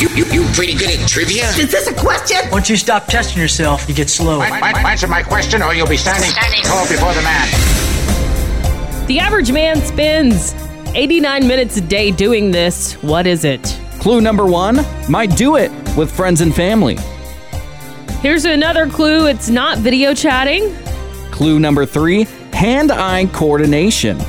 You, 0.03 0.09
you, 0.17 0.25
you 0.33 0.45
pretty 0.53 0.75
good 0.75 0.91
at 0.91 1.09
trivia? 1.09 1.45
Is 1.51 1.71
this 1.71 1.87
a 1.87 1.95
question? 1.95 2.39
Once 2.51 2.69
you 2.69 2.77
stop 2.77 3.07
testing 3.07 3.41
yourself, 3.41 3.89
you 3.89 3.95
get 3.95 4.11
slow. 4.11 4.43
Answer 4.43 5.07
my 5.07 5.23
question 5.23 5.63
or 5.63 5.75
you'll 5.75 5.87
be 5.87 5.97
standing 5.97 6.29
tall 6.65 6.89
before 6.89 7.15
the 7.15 7.23
man. 7.23 9.07
The 9.07 9.21
average 9.21 9.53
man 9.53 9.81
spends 9.81 10.57
89 10.97 11.47
minutes 11.47 11.77
a 11.77 11.81
day 11.83 12.11
doing 12.11 12.51
this. 12.51 12.95
What 12.95 13.29
is 13.29 13.45
it? 13.45 13.79
Clue 14.01 14.21
number 14.21 14.45
one 14.45 14.85
might 15.09 15.37
do 15.37 15.55
it 15.55 15.71
with 15.97 16.11
friends 16.11 16.41
and 16.41 16.53
family. 16.53 16.99
Here's 18.23 18.45
another 18.45 18.89
clue 18.89 19.29
it's 19.29 19.51
not 19.51 19.79
video 19.79 20.15
chatting. 20.15 20.75
Clue 21.31 21.61
number 21.61 21.87
three 21.87 22.27
hand 22.53 22.91
eye 22.91 23.27
coordination. 23.27 24.21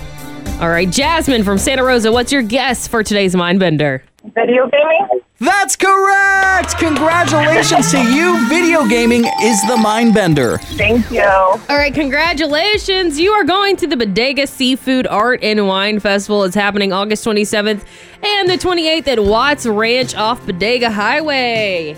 All 0.62 0.70
right, 0.70 0.88
Jasmine 0.88 1.44
from 1.44 1.58
Santa 1.58 1.84
Rosa, 1.84 2.12
what's 2.12 2.32
your 2.32 2.44
guess 2.44 2.88
for 2.88 3.02
today's 3.02 3.36
mind 3.36 3.60
bender? 3.60 4.04
Video 4.24 4.68
gaming. 4.70 5.22
That's 5.40 5.76
correct! 5.76 6.78
Congratulations 6.78 7.92
to 7.92 8.02
you! 8.02 8.48
Video 8.48 8.86
gaming 8.88 9.26
is 9.42 9.62
the 9.68 9.76
mind 9.76 10.14
bender. 10.14 10.58
Thank 10.58 11.12
you. 11.12 11.24
All 11.24 11.60
right, 11.70 11.94
congratulations. 11.94 13.20
You 13.20 13.32
are 13.32 13.44
going 13.44 13.76
to 13.78 13.88
the 13.88 13.98
Bodega 13.98 14.48
Seafood 14.48 15.08
Art 15.08 15.44
and 15.44 15.68
Wine 15.68 16.00
Festival. 16.00 16.44
It's 16.44 16.56
happening 16.56 16.94
August 16.94 17.26
27th 17.26 17.86
and 18.24 18.50
the 18.50 18.58
28th 18.58 19.08
at 19.08 19.24
Watts 19.24 19.66
Ranch 19.66 20.16
off 20.16 20.46
Bodega 20.46 20.90
Highway. 20.90 21.96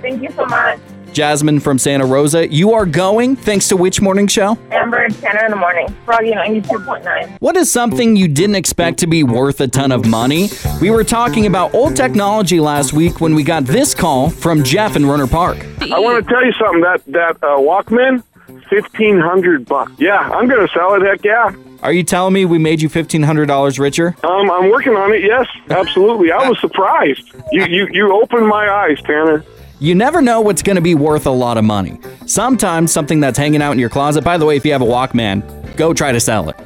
Thank 0.00 0.22
you 0.22 0.30
so 0.32 0.44
much. 0.46 0.80
Jasmine 1.12 1.60
from 1.60 1.78
Santa 1.78 2.06
Rosa, 2.06 2.48
you 2.52 2.72
are 2.72 2.86
going 2.86 3.36
thanks 3.36 3.68
to 3.68 3.76
which 3.76 4.00
morning 4.00 4.26
show? 4.26 4.56
Amber 4.70 4.98
and 4.98 5.14
Tanner 5.16 5.44
in 5.44 5.50
the 5.50 5.56
morning. 5.56 5.88
Froggy 6.04 6.32
92.9. 6.32 7.36
What 7.40 7.56
is 7.56 7.70
something 7.70 8.16
you 8.16 8.28
didn't 8.28 8.56
expect 8.56 8.98
to 9.00 9.06
be 9.06 9.22
worth 9.22 9.60
a 9.60 9.68
ton 9.68 9.92
of 9.92 10.06
money? 10.06 10.48
We 10.80 10.90
were 10.90 11.04
talking 11.04 11.46
about 11.46 11.74
old 11.74 11.94
technology 11.96 12.60
last 12.60 12.92
week 12.92 13.20
when 13.20 13.34
we 13.34 13.42
got 13.42 13.64
this 13.64 13.94
call 13.94 14.30
from 14.30 14.62
Jeff 14.64 14.96
in 14.96 15.02
Rohnert 15.02 15.30
Park. 15.30 15.58
I 15.82 15.98
want 15.98 16.24
to 16.26 16.32
tell 16.32 16.44
you 16.44 16.52
something. 16.52 16.80
That 16.80 17.02
that 17.08 17.36
uh, 17.42 17.56
Walkman, 17.58 18.22
fifteen 18.70 19.18
hundred 19.20 19.66
bucks. 19.66 19.92
Yeah, 19.98 20.18
I'm 20.18 20.48
gonna 20.48 20.68
sell 20.68 20.94
it. 20.94 21.02
Heck 21.02 21.24
yeah. 21.24 21.54
Are 21.82 21.92
you 21.92 22.04
telling 22.04 22.32
me 22.32 22.44
we 22.44 22.58
made 22.58 22.80
you 22.80 22.88
$1,500 22.88 23.78
richer? 23.80 24.14
Um, 24.22 24.48
I'm 24.52 24.70
working 24.70 24.94
on 24.94 25.12
it. 25.12 25.24
Yes, 25.24 25.48
absolutely. 25.68 26.30
I 26.30 26.48
was 26.48 26.60
surprised. 26.60 27.32
You 27.50 27.64
you 27.66 27.88
you 27.90 28.12
opened 28.22 28.46
my 28.46 28.68
eyes, 28.70 29.02
Tanner. 29.02 29.44
You 29.82 29.96
never 29.96 30.22
know 30.22 30.40
what's 30.40 30.62
going 30.62 30.76
to 30.76 30.80
be 30.80 30.94
worth 30.94 31.26
a 31.26 31.32
lot 31.32 31.58
of 31.58 31.64
money. 31.64 31.98
Sometimes 32.26 32.92
something 32.92 33.18
that's 33.18 33.36
hanging 33.36 33.60
out 33.60 33.72
in 33.72 33.80
your 33.80 33.88
closet, 33.88 34.22
by 34.22 34.38
the 34.38 34.46
way, 34.46 34.54
if 34.54 34.64
you 34.64 34.70
have 34.70 34.80
a 34.80 34.84
Walkman, 34.84 35.42
go 35.76 35.92
try 35.92 36.12
to 36.12 36.20
sell 36.20 36.48
it. 36.48 36.56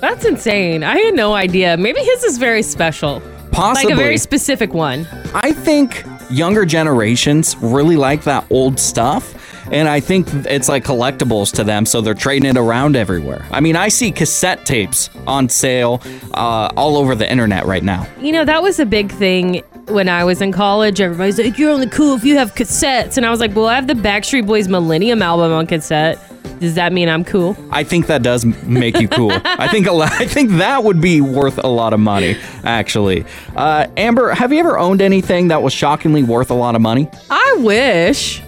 That's 0.00 0.24
insane. 0.24 0.84
I 0.84 0.96
had 0.96 1.14
no 1.14 1.34
idea. 1.34 1.76
Maybe 1.76 1.98
his 1.98 2.22
is 2.22 2.38
very 2.38 2.62
special. 2.62 3.20
Possibly. 3.50 3.86
Like 3.86 3.92
a 3.92 3.96
very 4.00 4.18
specific 4.18 4.72
one. 4.72 5.08
I 5.34 5.52
think 5.52 6.04
younger 6.30 6.64
generations 6.64 7.56
really 7.56 7.96
like 7.96 8.22
that 8.22 8.46
old 8.52 8.78
stuff. 8.78 9.36
And 9.72 9.88
I 9.88 9.98
think 9.98 10.28
it's 10.46 10.68
like 10.68 10.84
collectibles 10.84 11.52
to 11.54 11.64
them, 11.64 11.86
so 11.86 12.00
they're 12.00 12.14
trading 12.14 12.50
it 12.50 12.56
around 12.56 12.94
everywhere. 12.94 13.46
I 13.50 13.60
mean, 13.60 13.74
I 13.74 13.88
see 13.88 14.12
cassette 14.12 14.64
tapes 14.64 15.10
on 15.26 15.48
sale 15.48 16.02
uh, 16.34 16.70
all 16.76 16.96
over 16.96 17.16
the 17.16 17.28
internet 17.30 17.66
right 17.66 17.82
now. 17.82 18.06
You 18.20 18.30
know, 18.32 18.44
that 18.44 18.62
was 18.62 18.78
a 18.78 18.86
big 18.86 19.10
thing 19.12 19.62
when 19.90 20.08
I 20.08 20.24
was 20.24 20.40
in 20.40 20.52
college. 20.52 21.00
Everybody's 21.00 21.38
like, 21.38 21.58
you're 21.58 21.70
only 21.70 21.88
cool 21.88 22.14
if 22.14 22.24
you 22.24 22.36
have 22.36 22.54
cassettes. 22.54 23.16
And 23.16 23.26
I 23.26 23.30
was 23.30 23.40
like, 23.40 23.54
well, 23.54 23.66
I 23.66 23.74
have 23.74 23.86
the 23.86 23.94
Backstreet 23.94 24.46
Boys 24.46 24.68
Millennium 24.68 25.22
album 25.22 25.52
on 25.52 25.66
cassette. 25.66 26.18
Does 26.60 26.74
that 26.74 26.92
mean 26.92 27.08
I'm 27.08 27.24
cool? 27.24 27.56
I 27.70 27.84
think 27.84 28.06
that 28.08 28.22
does 28.22 28.44
make 28.44 29.00
you 29.00 29.08
cool. 29.08 29.32
I 29.32 29.66
think 29.68 29.86
a 29.86 29.92
lot, 29.92 30.12
I 30.12 30.26
think 30.26 30.50
that 30.52 30.84
would 30.84 31.00
be 31.00 31.22
worth 31.22 31.56
a 31.56 31.68
lot 31.68 31.94
of 31.94 32.00
money, 32.00 32.36
actually. 32.64 33.24
Uh, 33.56 33.86
Amber, 33.96 34.30
have 34.34 34.52
you 34.52 34.58
ever 34.58 34.78
owned 34.78 35.00
anything 35.00 35.48
that 35.48 35.62
was 35.62 35.72
shockingly 35.72 36.22
worth 36.22 36.50
a 36.50 36.54
lot 36.54 36.74
of 36.74 36.82
money? 36.82 37.08
I 37.30 37.56
wish. 37.60 38.42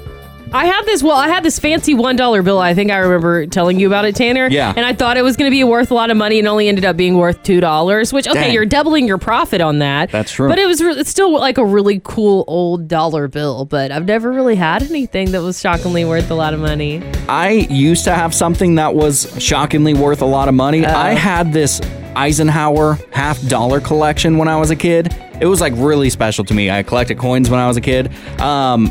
I 0.54 0.66
have 0.66 0.84
this. 0.84 1.02
Well, 1.02 1.16
I 1.16 1.28
had 1.28 1.42
this 1.42 1.58
fancy 1.58 1.94
one 1.94 2.16
dollar 2.16 2.42
bill. 2.42 2.58
I 2.58 2.74
think 2.74 2.90
I 2.90 2.98
remember 2.98 3.46
telling 3.46 3.80
you 3.80 3.86
about 3.86 4.04
it, 4.04 4.14
Tanner. 4.14 4.48
Yeah. 4.48 4.72
And 4.76 4.84
I 4.84 4.92
thought 4.92 5.16
it 5.16 5.22
was 5.22 5.36
going 5.36 5.50
to 5.50 5.54
be 5.54 5.64
worth 5.64 5.90
a 5.90 5.94
lot 5.94 6.10
of 6.10 6.16
money, 6.16 6.38
and 6.38 6.46
only 6.46 6.68
ended 6.68 6.84
up 6.84 6.96
being 6.96 7.16
worth 7.16 7.42
two 7.42 7.60
dollars. 7.60 8.12
Which 8.12 8.28
okay, 8.28 8.44
Dang. 8.44 8.54
you're 8.54 8.66
doubling 8.66 9.06
your 9.06 9.18
profit 9.18 9.60
on 9.60 9.78
that. 9.78 10.10
That's 10.10 10.32
true. 10.32 10.48
But 10.48 10.58
it 10.58 10.66
was 10.66 10.82
re- 10.82 10.94
it's 10.98 11.10
still 11.10 11.32
like 11.32 11.58
a 11.58 11.64
really 11.64 12.00
cool 12.04 12.44
old 12.46 12.88
dollar 12.88 13.28
bill. 13.28 13.64
But 13.64 13.90
I've 13.90 14.06
never 14.06 14.30
really 14.32 14.56
had 14.56 14.82
anything 14.82 15.32
that 15.32 15.42
was 15.42 15.60
shockingly 15.60 16.04
worth 16.04 16.30
a 16.30 16.34
lot 16.34 16.54
of 16.54 16.60
money. 16.60 17.02
I 17.28 17.66
used 17.70 18.04
to 18.04 18.14
have 18.14 18.34
something 18.34 18.74
that 18.74 18.94
was 18.94 19.34
shockingly 19.42 19.94
worth 19.94 20.22
a 20.22 20.26
lot 20.26 20.48
of 20.48 20.54
money. 20.54 20.84
I 20.84 21.14
had 21.14 21.52
this 21.52 21.80
Eisenhower 22.14 22.98
half 23.10 23.40
dollar 23.48 23.80
collection 23.80 24.36
when 24.36 24.48
I 24.48 24.56
was 24.58 24.70
a 24.70 24.76
kid. 24.76 25.14
It 25.40 25.46
was 25.46 25.60
like 25.60 25.72
really 25.76 26.10
special 26.10 26.44
to 26.44 26.54
me. 26.54 26.70
I 26.70 26.82
collected 26.82 27.18
coins 27.18 27.50
when 27.50 27.58
I 27.58 27.66
was 27.66 27.76
a 27.76 27.80
kid. 27.80 28.12
Um, 28.40 28.90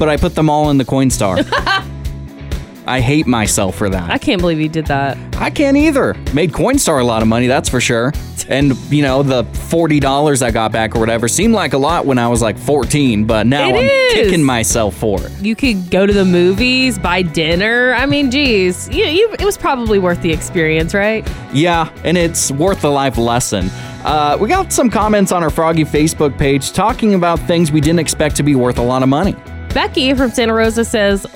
but 0.00 0.08
I 0.08 0.16
put 0.16 0.34
them 0.34 0.50
all 0.50 0.70
in 0.70 0.78
the 0.78 0.84
Coinstar. 0.84 1.46
I 2.86 3.00
hate 3.00 3.26
myself 3.28 3.76
for 3.76 3.88
that. 3.90 4.10
I 4.10 4.18
can't 4.18 4.40
believe 4.40 4.58
you 4.58 4.68
did 4.68 4.86
that. 4.86 5.16
I 5.36 5.50
can't 5.50 5.76
either. 5.76 6.14
Made 6.34 6.50
Coinstar 6.52 7.00
a 7.00 7.04
lot 7.04 7.22
of 7.22 7.28
money, 7.28 7.46
that's 7.46 7.68
for 7.68 7.80
sure. 7.80 8.12
And, 8.48 8.74
you 8.90 9.02
know, 9.02 9.22
the 9.22 9.44
$40 9.44 10.42
I 10.42 10.50
got 10.50 10.72
back 10.72 10.96
or 10.96 10.98
whatever 10.98 11.28
seemed 11.28 11.54
like 11.54 11.72
a 11.72 11.78
lot 11.78 12.04
when 12.04 12.18
I 12.18 12.26
was 12.26 12.42
like 12.42 12.58
14, 12.58 13.26
but 13.26 13.46
now 13.46 13.68
It 13.68 13.76
I'm 13.76 13.84
is. 13.84 14.12
kicking 14.14 14.42
myself 14.42 14.96
for 14.96 15.20
it. 15.24 15.30
You 15.40 15.54
could 15.54 15.88
go 15.90 16.04
to 16.04 16.12
the 16.12 16.24
movies, 16.24 16.98
buy 16.98 17.22
dinner. 17.22 17.92
I 17.94 18.06
mean, 18.06 18.28
geez, 18.30 18.88
you, 18.88 19.04
you, 19.04 19.32
it 19.34 19.44
was 19.44 19.56
probably 19.56 20.00
worth 20.00 20.20
the 20.22 20.32
experience, 20.32 20.92
right? 20.92 21.28
Yeah, 21.52 21.92
and 22.02 22.18
it's 22.18 22.50
worth 22.50 22.80
the 22.80 22.90
life 22.90 23.18
lesson. 23.18 23.68
Uh, 24.04 24.36
we 24.40 24.48
got 24.48 24.72
some 24.72 24.90
comments 24.90 25.30
on 25.30 25.44
our 25.44 25.50
Froggy 25.50 25.84
Facebook 25.84 26.36
page 26.38 26.72
talking 26.72 27.14
about 27.14 27.38
things 27.40 27.70
we 27.70 27.80
didn't 27.82 28.00
expect 28.00 28.34
to 28.36 28.42
be 28.42 28.56
worth 28.56 28.78
a 28.78 28.82
lot 28.82 29.04
of 29.04 29.08
money. 29.10 29.36
Becky 29.74 30.14
from 30.14 30.30
Santa 30.30 30.52
Rosa 30.54 30.84
says, 30.84 31.26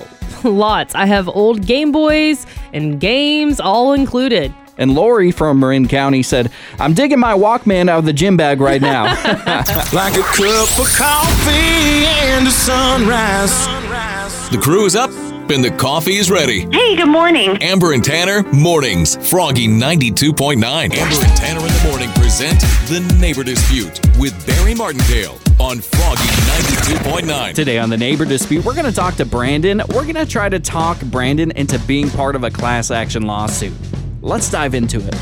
lots. 0.42 0.94
I 0.94 1.06
have 1.06 1.28
old 1.28 1.64
Game 1.66 1.92
Boys 1.92 2.46
and 2.72 3.00
games 3.00 3.60
all 3.60 3.92
included. 3.92 4.52
And 4.76 4.92
Lori 4.94 5.30
from 5.30 5.60
Marin 5.60 5.86
County 5.86 6.22
said, 6.24 6.50
I'm 6.80 6.94
digging 6.94 7.20
my 7.20 7.32
Walkman 7.32 7.88
out 7.88 8.00
of 8.00 8.04
the 8.06 8.12
gym 8.12 8.36
bag 8.36 8.60
right 8.60 8.80
now. 8.80 9.04
Like 9.94 10.14
a 10.16 10.22
cup 10.22 10.78
of 10.80 10.92
coffee 10.96 12.06
and 12.06 12.48
a 12.48 12.50
sunrise. 12.50 13.66
The 14.50 14.58
crew 14.58 14.84
is 14.84 14.96
up 14.96 15.10
and 15.50 15.64
the 15.64 15.70
coffee 15.70 16.16
is 16.16 16.30
ready. 16.30 16.60
Hey, 16.70 16.96
good 16.96 17.08
morning. 17.08 17.56
Amber 17.62 17.92
and 17.92 18.04
Tanner, 18.04 18.42
mornings. 18.52 19.16
Froggy 19.28 19.68
92.9. 19.68 20.62
Amber 20.62 20.94
and 20.94 21.36
Tanner 21.36 21.60
in 21.60 21.66
the 21.66 21.88
morning 21.88 22.10
present 22.12 22.60
The 22.88 23.00
Neighbor 23.20 23.44
Dispute 23.44 24.00
with 24.18 24.34
Barry 24.46 24.74
Martindale 24.74 25.38
on 25.60 25.80
Froggy 25.80 26.24
92.9. 26.94 27.54
Today 27.54 27.78
on 27.78 27.90
the 27.90 27.96
Neighbor 27.96 28.24
Dispute, 28.24 28.64
we're 28.64 28.74
going 28.74 28.86
to 28.86 28.92
talk 28.92 29.14
to 29.16 29.24
Brandon. 29.24 29.82
We're 29.88 30.02
going 30.02 30.14
to 30.14 30.26
try 30.26 30.48
to 30.48 30.60
talk 30.60 31.00
Brandon 31.02 31.50
into 31.52 31.78
being 31.80 32.10
part 32.10 32.36
of 32.36 32.44
a 32.44 32.50
class 32.50 32.90
action 32.90 33.24
lawsuit. 33.24 33.72
Let's 34.22 34.50
dive 34.50 34.74
into 34.74 35.00
it. 35.00 35.14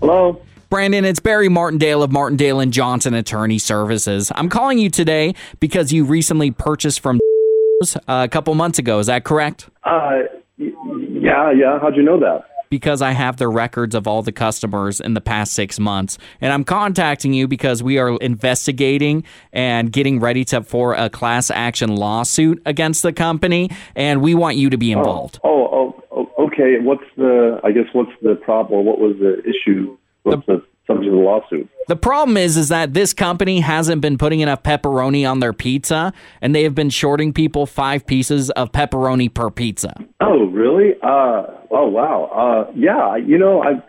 Hello. 0.00 0.40
Brandon, 0.68 1.04
it's 1.04 1.20
Barry 1.20 1.48
Martindale 1.48 2.02
of 2.02 2.10
Martindale 2.10 2.58
and 2.58 2.72
Johnson 2.72 3.14
Attorney 3.14 3.58
Services. 3.58 4.32
I'm 4.34 4.48
calling 4.48 4.78
you 4.78 4.90
today 4.90 5.34
because 5.60 5.92
you 5.92 6.04
recently 6.04 6.50
purchased 6.50 6.98
from 6.98 7.20
a 8.08 8.26
couple 8.28 8.52
months 8.56 8.80
ago. 8.80 8.98
Is 8.98 9.06
that 9.06 9.22
correct? 9.22 9.68
Uh, 9.84 10.22
yeah, 10.58 11.52
yeah. 11.52 11.78
How'd 11.80 11.94
you 11.94 12.02
know 12.02 12.18
that? 12.18 12.46
Because 12.68 13.00
I 13.00 13.12
have 13.12 13.36
the 13.36 13.46
records 13.46 13.94
of 13.94 14.08
all 14.08 14.22
the 14.22 14.32
customers 14.32 15.00
in 15.00 15.14
the 15.14 15.20
past 15.20 15.52
six 15.52 15.78
months. 15.78 16.18
And 16.40 16.52
I'm 16.52 16.64
contacting 16.64 17.32
you 17.32 17.46
because 17.46 17.80
we 17.80 17.98
are 17.98 18.16
investigating 18.16 19.22
and 19.52 19.92
getting 19.92 20.18
ready 20.18 20.44
to 20.46 20.64
for 20.64 20.94
a 20.94 21.08
class 21.08 21.48
action 21.48 21.94
lawsuit 21.94 22.60
against 22.66 23.04
the 23.04 23.12
company. 23.12 23.70
And 23.94 24.20
we 24.20 24.34
want 24.34 24.56
you 24.56 24.68
to 24.70 24.76
be 24.76 24.90
involved. 24.90 25.38
Oh, 25.44 25.68
oh, 25.72 26.04
oh, 26.10 26.46
okay. 26.46 26.78
What's 26.80 27.04
the? 27.16 27.60
I 27.62 27.70
guess 27.70 27.86
what's 27.92 28.10
the 28.20 28.34
problem? 28.34 28.84
What 28.84 28.98
was 28.98 29.14
the 29.20 29.40
issue? 29.48 29.96
What's 30.26 30.46
the 30.46 30.64
subject 30.86 31.06
of 31.06 31.12
the 31.12 31.18
lawsuit? 31.18 31.68
The 31.88 31.96
problem 31.96 32.36
is, 32.36 32.56
is 32.56 32.68
that 32.68 32.94
this 32.94 33.14
company 33.14 33.60
hasn't 33.60 34.02
been 34.02 34.18
putting 34.18 34.40
enough 34.40 34.62
pepperoni 34.64 35.28
on 35.28 35.38
their 35.38 35.52
pizza, 35.52 36.12
and 36.40 36.54
they 36.54 36.64
have 36.64 36.74
been 36.74 36.90
shorting 36.90 37.32
people 37.32 37.64
five 37.64 38.06
pieces 38.06 38.50
of 38.50 38.72
pepperoni 38.72 39.32
per 39.32 39.50
pizza. 39.50 39.94
Oh, 40.20 40.46
really? 40.46 40.94
Uh, 41.00 41.46
oh, 41.70 41.88
wow. 41.88 42.24
Uh, 42.24 42.72
yeah. 42.74 43.16
You 43.16 43.38
know, 43.38 43.62
I, 43.62 43.80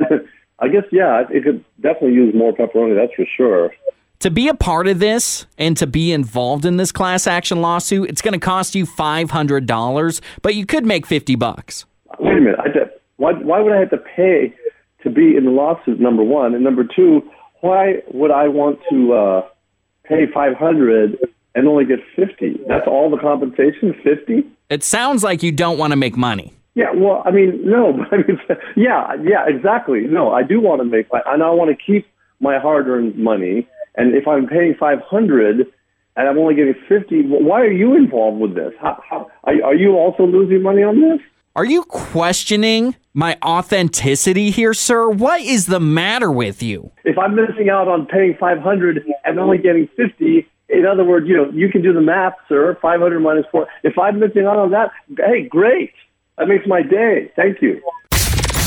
I 0.60 0.68
guess 0.68 0.84
yeah. 0.92 1.24
It 1.32 1.44
could 1.44 1.66
definitely 1.82 2.14
use 2.14 2.36
more 2.36 2.54
pepperoni. 2.54 2.96
That's 2.96 3.14
for 3.16 3.26
sure. 3.36 3.72
To 4.20 4.32
be 4.32 4.48
a 4.48 4.56
part 4.56 4.88
of 4.88 5.00
this 5.00 5.46
and 5.58 5.78
to 5.78 5.88
be 5.88 6.12
involved 6.12 6.66
in 6.66 6.78
this 6.78 6.92
class 6.92 7.28
action 7.28 7.62
lawsuit, 7.62 8.10
it's 8.10 8.22
going 8.22 8.34
to 8.34 8.40
cost 8.40 8.74
you 8.74 8.86
five 8.86 9.30
hundred 9.30 9.68
dollars, 9.68 10.22
but 10.42 10.56
you 10.56 10.66
could 10.66 10.88
make 10.88 11.06
fifty 11.06 11.36
bucks. 11.36 11.86
Wait 12.20 12.38
a 12.38 12.42
minute. 12.42 12.60
I, 12.60 12.70
why, 13.18 13.34
why 13.34 13.60
would 13.60 13.74
I 13.74 13.80
have 13.80 13.90
to 13.92 13.98
pay 13.98 14.56
to 15.08 15.14
be 15.14 15.36
in 15.36 15.46
the 15.46 15.52
lawsuit? 15.52 16.00
Number 16.00 16.24
one, 16.24 16.54
and 16.54 16.64
number 16.64 16.84
two, 16.84 17.22
why 17.62 18.02
would 18.14 18.32
I 18.32 18.48
want 18.48 18.80
to 18.90 19.14
uh, 19.14 19.42
pay 20.04 20.26
five 20.34 20.56
hundred 20.56 21.18
and 21.56 21.68
only 21.68 21.86
get 21.86 22.00
fifty? 22.16 22.60
That's 22.68 22.88
all 22.88 23.10
the 23.10 23.18
compensation, 23.18 23.94
fifty. 24.04 24.46
It 24.70 24.84
sounds 24.84 25.24
like 25.24 25.44
you 25.44 25.52
don't 25.52 25.78
want 25.78 25.92
to 25.92 25.98
make 25.98 26.18
money. 26.18 26.54
Yeah, 26.76 26.92
well, 26.94 27.24
I 27.26 27.32
mean, 27.32 27.62
no, 27.66 27.94
but 27.98 28.14
I 28.14 28.18
mean, 28.18 28.40
yeah, 28.76 29.16
yeah, 29.24 29.46
exactly. 29.48 30.02
No, 30.02 30.32
I 30.32 30.44
do 30.44 30.62
want 30.62 30.82
to 30.82 30.86
make 30.86 31.12
my, 31.12 31.22
and 31.26 31.42
I 31.42 31.50
want 31.50 31.76
to 31.76 31.84
keep 31.84 32.06
my 32.40 32.60
hard-earned 32.60 33.18
money. 33.18 33.68
And 33.96 34.14
if 34.14 34.28
I'm 34.28 34.48
paying 34.48 34.76
five 34.80 35.00
hundred 35.02 35.66
and 36.16 36.30
I'm 36.30 36.38
only 36.38 36.54
getting 36.56 36.76
fifty, 36.88 37.24
why 37.24 37.62
are 37.62 37.72
you 37.72 37.96
involved 37.96 38.40
with 38.40 38.56
this? 38.56 38.74
How, 38.80 39.02
how 39.10 39.32
are, 39.44 39.54
are 39.64 39.76
you 39.76 39.94
also 39.94 40.24
losing 40.24 40.62
money 40.62 40.84
on 40.84 41.02
this? 41.02 41.20
Are 41.56 41.66
you 41.66 41.84
questioning 41.86 42.96
my 43.18 43.36
authenticity 43.44 44.52
here, 44.52 44.76
sir? 44.76 45.10
What 45.10 45.42
is 45.42 45.66
the 45.66 45.80
matter 45.80 46.32
with 46.32 46.62
you? 46.62 46.92
If 47.04 47.18
I'm 47.18 47.36
missing 47.36 47.68
out 47.68 47.88
on 47.88 48.06
paying 48.06 48.38
five 48.40 48.60
hundred 48.60 49.04
and 49.26 49.40
only 49.40 49.58
getting 49.58 49.90
fifty, 49.98 50.48
in 50.70 50.86
other 50.86 51.04
words, 51.04 51.28
you 51.28 51.36
know, 51.36 51.50
you 51.50 51.70
can 51.70 51.82
do 51.82 51.94
the 51.94 52.02
math, 52.02 52.36
sir. 52.48 52.78
Five 52.80 53.02
hundred 53.02 53.22
minus 53.22 53.46
four. 53.52 53.68
If 53.82 53.98
I'm 53.98 54.20
missing 54.20 54.46
out 54.46 54.58
on 54.58 54.70
that, 54.72 54.92
hey, 55.18 55.48
great. 55.50 55.94
That 56.38 56.48
makes 56.48 56.68
my 56.68 56.84
day. 56.84 57.32
Thank 57.36 57.60
you. 57.60 57.82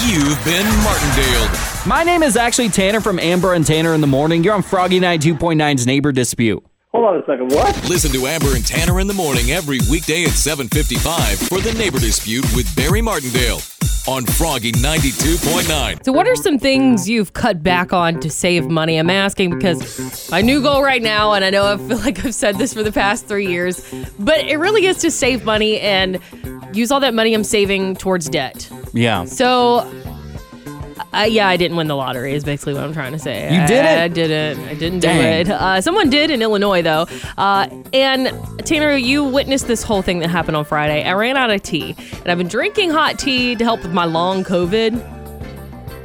You've 0.04 0.44
been 0.44 0.66
Martindale. 0.82 1.48
My 1.86 2.02
name 2.02 2.24
is 2.24 2.36
actually 2.36 2.70
Tanner 2.70 3.00
from 3.00 3.20
Amber 3.20 3.54
and 3.54 3.64
Tanner 3.64 3.94
in 3.94 4.00
the 4.00 4.08
Morning. 4.08 4.42
You're 4.42 4.54
on 4.54 4.62
Froggy 4.62 4.98
92.9's 4.98 5.86
Neighbor 5.86 6.10
Dispute. 6.10 6.64
Hold 6.92 7.04
on 7.04 7.16
a 7.18 7.24
second. 7.24 7.52
What? 7.52 7.88
Listen 7.88 8.10
to 8.12 8.26
Amber 8.26 8.56
and 8.56 8.66
Tanner 8.66 8.98
in 8.98 9.06
the 9.06 9.14
morning 9.14 9.52
every 9.52 9.78
weekday 9.88 10.24
at 10.24 10.30
7:55 10.30 11.38
for 11.48 11.60
the 11.60 11.72
Neighbor 11.78 12.00
Dispute 12.00 12.44
with 12.56 12.74
Barry 12.74 13.00
Martindale 13.00 13.60
on 14.08 14.26
Froggy 14.26 14.72
92.9. 14.72 16.04
So, 16.04 16.10
what 16.10 16.26
are 16.26 16.34
some 16.34 16.58
things 16.58 17.08
you've 17.08 17.32
cut 17.32 17.62
back 17.62 17.92
on 17.92 18.18
to 18.20 18.28
save 18.28 18.68
money? 18.68 18.96
I'm 18.96 19.08
asking 19.08 19.50
because 19.50 20.28
my 20.32 20.40
new 20.40 20.60
goal 20.60 20.82
right 20.82 21.00
now, 21.00 21.32
and 21.32 21.44
I 21.44 21.50
know 21.50 21.64
I 21.64 21.76
feel 21.76 21.98
like 22.04 22.24
I've 22.24 22.34
said 22.34 22.56
this 22.56 22.74
for 22.74 22.82
the 22.82 22.90
past 22.92 23.26
three 23.26 23.46
years, 23.46 23.84
but 24.18 24.40
it 24.40 24.56
really 24.56 24.86
is 24.86 24.96
to 24.98 25.12
save 25.12 25.44
money 25.44 25.78
and 25.78 26.18
use 26.72 26.90
all 26.90 26.98
that 27.00 27.14
money 27.14 27.34
I'm 27.34 27.44
saving 27.44 27.94
towards 27.96 28.28
debt. 28.28 28.68
Yeah. 28.92 29.26
So, 29.26 29.88
uh, 31.12 31.26
yeah, 31.28 31.48
I 31.48 31.56
didn't 31.56 31.76
win 31.76 31.88
the 31.88 31.96
lottery. 31.96 32.34
Is 32.34 32.44
basically 32.44 32.74
what 32.74 32.84
I'm 32.84 32.92
trying 32.92 33.12
to 33.12 33.18
say. 33.18 33.44
You 33.44 33.66
didn't? 33.66 33.98
I, 33.98 34.04
I 34.04 34.08
didn't. 34.08 34.68
I 34.68 34.74
didn't 34.74 35.00
Dang. 35.00 35.44
do 35.44 35.52
it. 35.52 35.54
Uh, 35.54 35.80
someone 35.80 36.10
did 36.10 36.30
in 36.30 36.42
Illinois 36.42 36.82
though. 36.82 37.06
Uh, 37.36 37.68
and 37.92 38.32
Tanner, 38.64 38.94
you 38.94 39.24
witnessed 39.24 39.66
this 39.66 39.82
whole 39.82 40.02
thing 40.02 40.20
that 40.20 40.30
happened 40.30 40.56
on 40.56 40.64
Friday. 40.64 41.02
I 41.04 41.12
ran 41.14 41.36
out 41.36 41.50
of 41.50 41.62
tea, 41.62 41.96
and 42.12 42.28
I've 42.28 42.38
been 42.38 42.48
drinking 42.48 42.90
hot 42.90 43.18
tea 43.18 43.56
to 43.56 43.64
help 43.64 43.82
with 43.82 43.92
my 43.92 44.04
long 44.04 44.44
COVID. 44.44 45.18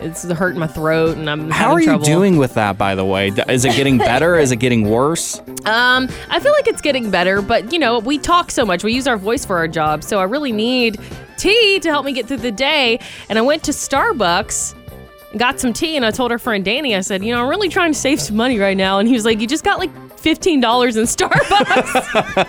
It's 0.02 0.24
hurting 0.24 0.60
my 0.60 0.68
throat, 0.68 1.18
and 1.18 1.30
I'm 1.30 1.50
How 1.50 1.72
are 1.72 1.80
you 1.80 1.88
trouble. 1.88 2.06
doing 2.06 2.38
with 2.38 2.54
that, 2.56 2.78
by 2.78 2.94
the 2.94 3.06
way? 3.06 3.30
Is 3.50 3.66
it 3.66 3.76
getting 3.76 3.98
better? 3.98 4.38
Is 4.38 4.52
it 4.52 4.58
getting 4.58 4.90
worse? 4.90 5.40
Um, 5.66 6.10
I 6.30 6.40
feel 6.40 6.52
like 6.52 6.68
it's 6.68 6.82
getting 6.82 7.10
better, 7.10 7.42
but 7.42 7.74
you 7.74 7.80
know, 7.80 8.00
we 8.00 8.20
talk 8.20 8.52
so 8.52 8.66
much. 8.66 8.84
We 8.84 8.94
use 8.94 9.08
our 9.08 9.18
voice 9.18 9.46
for 9.46 9.58
our 9.58 9.68
job, 9.68 10.04
so 10.04 10.20
I 10.20 10.24
really 10.24 10.52
need 10.52 11.00
tea 11.38 11.80
to 11.80 11.90
help 11.90 12.06
me 12.06 12.14
get 12.14 12.28
through 12.28 12.38
the 12.38 12.52
day. 12.52 13.00
And 13.30 13.40
I 13.40 13.42
went 13.42 13.64
to 13.64 13.72
Starbucks 13.72 14.76
got 15.38 15.60
some 15.60 15.74
tea, 15.74 15.96
and 15.96 16.06
I 16.06 16.12
told 16.12 16.32
our 16.32 16.40
friend 16.40 16.64
Danny, 16.64 16.96
I 16.96 17.02
said, 17.02 17.24
you 17.24 17.34
know, 17.34 17.42
I'm 17.44 17.50
really 17.50 17.70
trying 17.70 17.92
to 17.92 17.98
save 17.98 18.22
some 18.22 18.36
money 18.36 18.58
right 18.60 18.78
now. 18.78 19.00
And 19.00 19.08
he 19.08 19.14
was 19.14 19.26
like, 19.26 19.40
you 19.40 19.48
just 19.48 19.64
got 19.64 19.80
like 19.80 19.92
fifteen 20.26 20.60
dollars 20.60 20.98
in 20.98 21.04
Starbucks. 21.06 21.54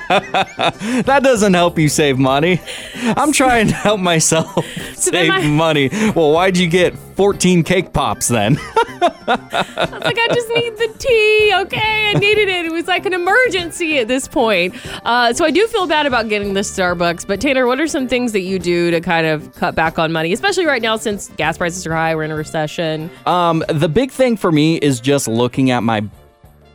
that 1.04 1.22
doesn't 1.22 1.52
help 1.52 1.78
you 1.78 1.90
save 1.90 2.18
money. 2.18 2.58
I'm 2.94 3.32
trying 3.32 3.68
to 3.68 3.74
help 3.74 4.00
myself 4.00 4.64
So 4.94 5.10
save 5.10 5.30
I- 5.30 5.46
money. 5.46 5.90
Well, 6.14 6.32
why'd 6.32 6.56
you 6.56 6.68
get 6.68 6.96
14 7.16 7.62
cake 7.64 7.92
pops 7.92 8.28
then? 8.28 8.56
I 9.02 9.88
was 9.92 10.04
like, 10.04 10.18
I 10.18 10.28
just 10.32 10.48
need 10.48 10.76
the 10.78 10.94
tea, 10.98 11.52
okay? 11.62 12.12
I 12.14 12.18
needed 12.18 12.48
it. 12.48 12.64
It 12.64 12.72
was 12.72 12.86
like 12.86 13.04
an 13.04 13.12
emergency 13.12 13.98
at 13.98 14.08
this 14.08 14.26
point. 14.26 14.74
Uh, 15.04 15.34
so 15.34 15.44
I 15.44 15.50
do 15.50 15.66
feel 15.66 15.86
bad 15.86 16.06
about 16.06 16.28
getting 16.30 16.54
the 16.54 16.60
Starbucks. 16.60 17.26
But 17.26 17.40
Tanner, 17.42 17.66
what 17.66 17.78
are 17.80 17.86
some 17.86 18.08
things 18.08 18.32
that 18.32 18.40
you 18.40 18.58
do 18.58 18.90
to 18.90 19.00
kind 19.02 19.26
of 19.26 19.54
cut 19.54 19.74
back 19.74 19.98
on 19.98 20.12
money, 20.12 20.32
especially 20.32 20.64
right 20.64 20.80
now 20.82 20.96
since 20.96 21.28
gas 21.36 21.58
prices 21.58 21.86
are 21.86 21.94
high, 21.94 22.14
we're 22.14 22.22
in 22.24 22.30
a 22.30 22.36
recession? 22.36 23.10
Um, 23.26 23.62
the 23.68 23.88
big 23.88 24.10
thing 24.12 24.36
for 24.38 24.50
me 24.50 24.76
is 24.76 24.98
just 25.00 25.28
looking 25.28 25.70
at 25.70 25.82
my 25.82 26.02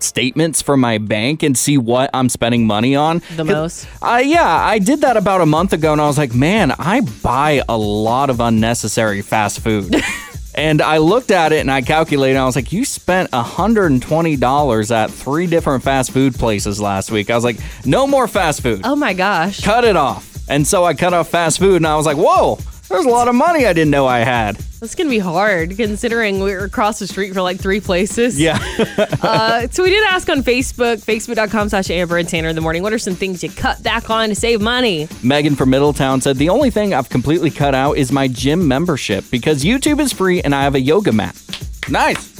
statements 0.03 0.61
from 0.61 0.79
my 0.79 0.97
bank 0.97 1.43
and 1.43 1.57
see 1.57 1.77
what 1.77 2.09
I'm 2.13 2.29
spending 2.29 2.65
money 2.65 2.95
on. 2.95 3.21
The 3.35 3.45
most? 3.45 3.87
I 4.01 4.21
yeah, 4.21 4.47
I 4.47 4.79
did 4.79 5.01
that 5.01 5.17
about 5.17 5.41
a 5.41 5.45
month 5.45 5.73
ago, 5.73 5.91
and 5.91 6.01
I 6.01 6.07
was 6.07 6.17
like, 6.17 6.33
man, 6.33 6.71
I 6.71 7.01
buy 7.01 7.63
a 7.67 7.77
lot 7.77 8.29
of 8.29 8.39
unnecessary 8.39 9.21
fast 9.21 9.59
food. 9.61 9.95
and 10.55 10.81
I 10.81 10.97
looked 10.97 11.31
at 11.31 11.53
it 11.53 11.59
and 11.59 11.71
I 11.71 11.81
calculated. 11.81 12.35
And 12.35 12.43
I 12.43 12.45
was 12.45 12.55
like, 12.55 12.71
you 12.71 12.85
spent 12.85 13.31
$120 13.31 14.91
at 14.91 15.11
three 15.11 15.47
different 15.47 15.83
fast 15.83 16.11
food 16.11 16.35
places 16.35 16.79
last 16.81 17.11
week. 17.11 17.29
I 17.29 17.35
was 17.35 17.43
like, 17.43 17.57
no 17.85 18.07
more 18.07 18.27
fast 18.27 18.61
food. 18.61 18.81
Oh 18.83 18.95
my 18.95 19.13
gosh. 19.13 19.61
Cut 19.61 19.83
it 19.83 19.95
off. 19.95 20.27
And 20.49 20.67
so 20.67 20.83
I 20.83 20.93
cut 20.93 21.13
off 21.13 21.29
fast 21.29 21.59
food, 21.59 21.77
and 21.77 21.87
I 21.87 21.95
was 21.95 22.05
like, 22.05 22.17
whoa, 22.17 22.57
there's 22.91 23.05
a 23.05 23.09
lot 23.09 23.27
of 23.27 23.35
money 23.35 23.65
I 23.65 23.73
didn't 23.73 23.91
know 23.91 24.07
I 24.07 24.19
had. 24.19 24.57
That's 24.79 24.95
gonna 24.95 25.09
be 25.09 25.19
hard 25.19 25.77
considering 25.77 26.39
we 26.41 26.53
were 26.53 26.65
across 26.65 26.99
the 26.99 27.07
street 27.07 27.33
for 27.33 27.41
like 27.41 27.59
three 27.59 27.79
places. 27.79 28.39
Yeah. 28.39 28.57
uh, 29.21 29.67
so 29.69 29.83
we 29.83 29.89
did 29.89 30.03
ask 30.09 30.27
on 30.29 30.43
Facebook, 30.43 31.03
facebook.com 31.03 31.69
slash 31.69 31.89
Amber 31.89 32.17
and 32.17 32.27
Tanner 32.27 32.49
in 32.49 32.55
the 32.55 32.61
morning, 32.61 32.81
what 32.81 32.91
are 32.93 32.99
some 32.99 33.15
things 33.15 33.43
you 33.43 33.49
cut 33.49 33.81
back 33.83 34.09
on 34.09 34.29
to 34.29 34.35
save 34.35 34.59
money? 34.61 35.07
Megan 35.23 35.55
from 35.55 35.69
Middletown 35.69 36.21
said, 36.21 36.37
The 36.37 36.49
only 36.49 36.71
thing 36.71 36.93
I've 36.93 37.09
completely 37.09 37.51
cut 37.51 37.75
out 37.75 37.97
is 37.97 38.11
my 38.11 38.27
gym 38.27 38.67
membership 38.67 39.25
because 39.29 39.63
YouTube 39.63 39.99
is 39.99 40.11
free 40.11 40.41
and 40.41 40.55
I 40.55 40.63
have 40.63 40.75
a 40.75 40.81
yoga 40.81 41.11
mat. 41.11 41.39
Nice. 41.89 42.31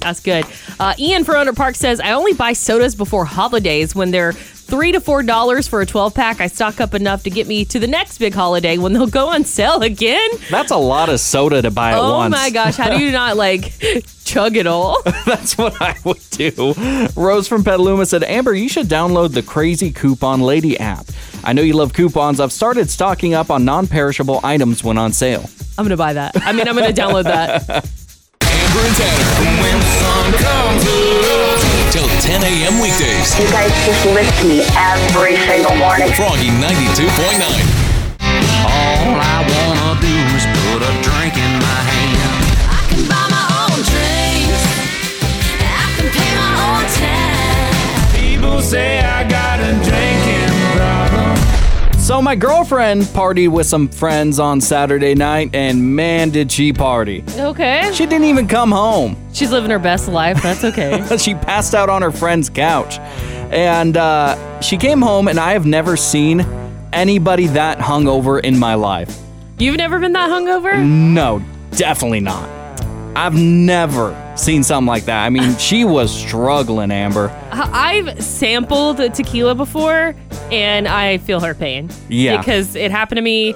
That's 0.00 0.20
good. 0.20 0.44
Uh, 0.78 0.94
Ian 0.98 1.24
from 1.24 1.34
Rohnert 1.34 1.56
Park 1.56 1.74
says, 1.74 2.00
I 2.00 2.12
only 2.12 2.32
buy 2.32 2.52
sodas 2.54 2.94
before 2.94 3.24
holidays 3.24 3.94
when 3.94 4.10
they're 4.10 4.32
three 4.70 4.92
to 4.92 5.00
four 5.00 5.22
dollars 5.22 5.66
for 5.68 5.80
a 5.80 5.86
12 5.86 6.14
pack. 6.14 6.40
I 6.40 6.46
stock 6.46 6.80
up 6.80 6.94
enough 6.94 7.24
to 7.24 7.30
get 7.30 7.46
me 7.46 7.64
to 7.66 7.78
the 7.78 7.86
next 7.86 8.18
big 8.18 8.32
holiday 8.32 8.78
when 8.78 8.92
they'll 8.92 9.06
go 9.08 9.28
on 9.28 9.44
sale 9.44 9.82
again. 9.82 10.30
That's 10.48 10.70
a 10.70 10.76
lot 10.76 11.08
of 11.08 11.20
soda 11.20 11.60
to 11.62 11.70
buy 11.70 11.90
at 11.92 11.98
oh 11.98 12.18
once. 12.18 12.34
Oh 12.34 12.38
my 12.38 12.50
gosh, 12.50 12.76
how 12.76 12.96
do 12.96 13.04
you 13.04 13.10
not 13.10 13.36
like 13.36 13.72
chug 14.24 14.56
it 14.56 14.66
all? 14.66 15.02
That's 15.26 15.58
what 15.58 15.80
I 15.82 15.96
would 16.04 16.22
do. 16.30 16.74
Rose 17.16 17.48
from 17.48 17.64
Petaluma 17.64 18.06
said, 18.06 18.22
Amber, 18.22 18.54
you 18.54 18.68
should 18.68 18.86
download 18.86 19.34
the 19.34 19.42
Crazy 19.42 19.92
Coupon 19.92 20.40
Lady 20.40 20.78
app. 20.78 21.06
I 21.42 21.52
know 21.52 21.62
you 21.62 21.74
love 21.74 21.92
coupons. 21.92 22.38
I've 22.38 22.52
started 22.52 22.88
stocking 22.90 23.34
up 23.34 23.50
on 23.50 23.64
non 23.64 23.86
perishable 23.86 24.40
items 24.44 24.84
when 24.84 24.96
on 24.98 25.12
sale. 25.12 25.50
I'm 25.76 25.84
gonna 25.84 25.96
buy 25.96 26.12
that. 26.12 26.36
I 26.42 26.52
mean, 26.52 26.68
I'm 26.68 26.74
gonna 26.76 26.92
download 26.92 27.24
that. 27.24 27.90
Amber 28.70 28.86
and 28.86 28.96
Tanner. 28.96 29.30
When 29.58 29.78
the 29.78 29.90
sun 29.98 30.30
comes 30.38 30.84
up. 30.86 31.90
Till 31.90 32.06
10 32.22 32.42
a.m. 32.44 32.78
weekdays. 32.78 33.34
You 33.38 33.50
guys 33.50 33.72
just 33.84 34.04
lift 34.06 34.44
me 34.46 34.62
every 34.78 35.36
single 35.36 35.74
morning. 35.74 36.12
Froggy 36.14 36.50
92.9. 36.54 37.42
All 38.62 39.18
I 39.18 39.42
wanna 39.42 39.98
do 39.98 40.14
is 40.38 40.46
put 40.46 40.86
a 40.86 40.92
drink 41.02 41.34
in 41.34 41.52
my 41.58 41.80
hand. 41.90 42.46
I 42.70 42.80
can 42.86 43.02
buy 43.10 43.26
my 43.34 43.46
own 43.58 43.82
drinks. 43.90 44.62
I 45.58 45.90
can 45.98 46.06
pay 46.14 46.30
my 46.38 46.54
own 46.70 46.86
tab. 46.94 48.14
People 48.14 48.62
say 48.62 49.00
I 49.00 49.26
got 49.26 49.58
a 49.58 49.72
drinking 49.82 49.88
problem. 49.88 50.09
So, 52.10 52.20
my 52.20 52.34
girlfriend 52.34 53.02
partied 53.02 53.50
with 53.50 53.68
some 53.68 53.86
friends 53.86 54.40
on 54.40 54.60
Saturday 54.60 55.14
night, 55.14 55.54
and 55.54 55.94
man, 55.94 56.30
did 56.30 56.50
she 56.50 56.72
party. 56.72 57.22
Okay. 57.36 57.88
She 57.94 58.04
didn't 58.04 58.24
even 58.24 58.48
come 58.48 58.72
home. 58.72 59.16
She's 59.32 59.52
living 59.52 59.70
her 59.70 59.78
best 59.78 60.08
life. 60.08 60.42
That's 60.42 60.64
okay. 60.64 61.16
she 61.18 61.36
passed 61.36 61.72
out 61.72 61.88
on 61.88 62.02
her 62.02 62.10
friend's 62.10 62.50
couch. 62.50 62.98
And 63.52 63.96
uh, 63.96 64.60
she 64.60 64.76
came 64.76 65.00
home, 65.00 65.28
and 65.28 65.38
I 65.38 65.52
have 65.52 65.66
never 65.66 65.96
seen 65.96 66.40
anybody 66.92 67.46
that 67.46 67.78
hungover 67.78 68.42
in 68.42 68.58
my 68.58 68.74
life. 68.74 69.16
You've 69.60 69.76
never 69.76 70.00
been 70.00 70.14
that 70.14 70.30
hungover? 70.30 70.84
No, 70.84 71.40
definitely 71.76 72.18
not. 72.18 72.59
I've 73.16 73.34
never 73.34 74.16
seen 74.36 74.62
something 74.62 74.86
like 74.86 75.04
that. 75.06 75.24
I 75.24 75.30
mean, 75.30 75.56
she 75.58 75.84
was 75.84 76.14
struggling, 76.14 76.90
Amber. 76.90 77.28
I've 77.52 78.22
sampled 78.22 78.98
tequila 79.14 79.54
before, 79.54 80.14
and 80.50 80.86
I 80.88 81.18
feel 81.18 81.40
her 81.40 81.54
pain. 81.54 81.90
Yeah. 82.08 82.38
Because 82.38 82.74
it 82.76 82.90
happened 82.90 83.16
to 83.16 83.22
me. 83.22 83.54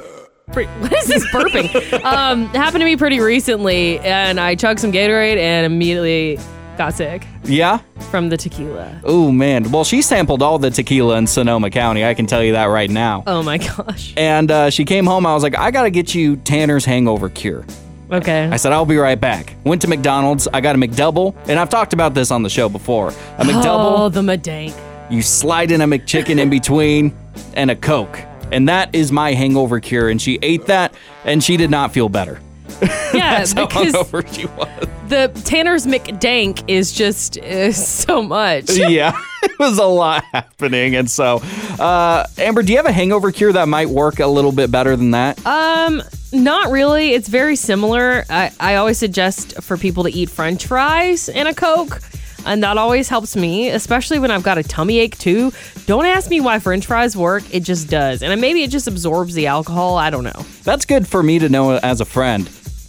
Pre- 0.52 0.66
what 0.80 0.92
is 0.92 1.06
this 1.06 1.26
burping? 1.32 2.04
um, 2.04 2.42
it 2.44 2.56
happened 2.56 2.80
to 2.82 2.84
me 2.84 2.96
pretty 2.96 3.20
recently, 3.20 3.98
and 4.00 4.38
I 4.38 4.54
chugged 4.56 4.80
some 4.80 4.92
Gatorade 4.92 5.36
and 5.38 5.64
immediately 5.64 6.38
got 6.76 6.92
sick 6.92 7.24
Yeah? 7.44 7.78
from 8.10 8.28
the 8.28 8.36
tequila. 8.36 9.00
Oh, 9.04 9.30
man. 9.30 9.70
Well, 9.70 9.84
she 9.84 10.02
sampled 10.02 10.42
all 10.42 10.58
the 10.58 10.70
tequila 10.70 11.16
in 11.16 11.26
Sonoma 11.28 11.70
County. 11.70 12.04
I 12.04 12.12
can 12.14 12.26
tell 12.26 12.42
you 12.42 12.52
that 12.52 12.64
right 12.64 12.90
now. 12.90 13.22
Oh 13.28 13.42
my 13.44 13.58
gosh. 13.58 14.12
And 14.16 14.50
uh, 14.50 14.70
she 14.70 14.84
came 14.84 15.06
home. 15.06 15.24
I 15.24 15.32
was 15.34 15.42
like, 15.44 15.56
I 15.56 15.70
got 15.70 15.84
to 15.84 15.90
get 15.90 16.14
you 16.14 16.34
Tanner's 16.36 16.84
hangover 16.84 17.28
cure. 17.30 17.64
Okay. 18.10 18.48
I 18.50 18.56
said, 18.56 18.72
I'll 18.72 18.84
be 18.86 18.96
right 18.96 19.20
back. 19.20 19.56
Went 19.64 19.82
to 19.82 19.88
McDonald's. 19.88 20.46
I 20.52 20.60
got 20.60 20.74
a 20.74 20.78
McDouble. 20.78 21.34
And 21.48 21.58
I've 21.58 21.70
talked 21.70 21.92
about 21.92 22.14
this 22.14 22.30
on 22.30 22.42
the 22.42 22.50
show 22.50 22.68
before. 22.68 23.08
A 23.08 23.44
McDouble. 23.44 23.98
Oh, 23.98 24.08
the 24.08 24.20
McDank. 24.20 24.74
You 25.10 25.22
slide 25.22 25.70
in 25.70 25.80
a 25.80 25.86
McChicken 25.86 26.38
in 26.38 26.50
between 26.50 27.16
and 27.54 27.70
a 27.70 27.76
Coke. 27.76 28.18
And 28.52 28.68
that 28.68 28.94
is 28.94 29.10
my 29.10 29.32
hangover 29.32 29.80
cure. 29.80 30.08
And 30.08 30.20
she 30.20 30.38
ate 30.42 30.66
that 30.66 30.94
and 31.24 31.42
she 31.42 31.56
did 31.56 31.70
not 31.70 31.92
feel 31.92 32.08
better. 32.08 32.40
Yeah, 32.82 32.88
That's 33.38 33.52
how 33.52 33.66
because 33.66 33.92
hungover 33.92 34.34
she 34.34 34.46
was. 34.46 34.88
the 35.08 35.40
Tanner's 35.44 35.86
McDank 35.86 36.64
is 36.68 36.92
just 36.92 37.38
uh, 37.38 37.72
so 37.72 38.22
much. 38.22 38.70
yeah, 38.76 39.18
it 39.42 39.58
was 39.58 39.78
a 39.78 39.84
lot 39.84 40.24
happening. 40.32 40.96
And 40.96 41.10
so, 41.10 41.36
uh, 41.78 42.26
Amber, 42.38 42.62
do 42.62 42.72
you 42.72 42.78
have 42.78 42.86
a 42.86 42.92
hangover 42.92 43.30
cure 43.32 43.52
that 43.52 43.68
might 43.68 43.88
work 43.88 44.20
a 44.20 44.26
little 44.26 44.52
bit 44.52 44.70
better 44.70 44.96
than 44.96 45.12
that? 45.12 45.44
Um, 45.46 46.02
not 46.32 46.70
really. 46.70 47.10
It's 47.14 47.28
very 47.28 47.56
similar. 47.56 48.24
I, 48.28 48.50
I 48.58 48.74
always 48.76 48.98
suggest 48.98 49.62
for 49.62 49.76
people 49.76 50.04
to 50.04 50.10
eat 50.10 50.30
French 50.30 50.66
fries 50.66 51.28
and 51.28 51.48
a 51.48 51.54
Coke. 51.54 52.00
And 52.46 52.62
that 52.62 52.76
always 52.76 53.08
helps 53.08 53.36
me, 53.36 53.70
especially 53.70 54.18
when 54.18 54.30
I've 54.30 54.42
got 54.42 54.58
a 54.58 54.62
tummy 54.62 54.98
ache 54.98 55.16
too. 55.16 55.50
Don't 55.86 56.04
ask 56.04 56.28
me 56.28 56.40
why 56.42 56.58
French 56.58 56.84
fries 56.84 57.16
work. 57.16 57.42
It 57.54 57.60
just 57.60 57.88
does. 57.88 58.22
And 58.22 58.38
maybe 58.38 58.62
it 58.62 58.70
just 58.70 58.86
absorbs 58.86 59.32
the 59.32 59.46
alcohol. 59.46 59.96
I 59.96 60.10
don't 60.10 60.24
know. 60.24 60.44
That's 60.62 60.84
good 60.84 61.08
for 61.08 61.22
me 61.22 61.38
to 61.38 61.48
know 61.48 61.78
as 61.78 62.02
a 62.02 62.04
friend. 62.04 62.46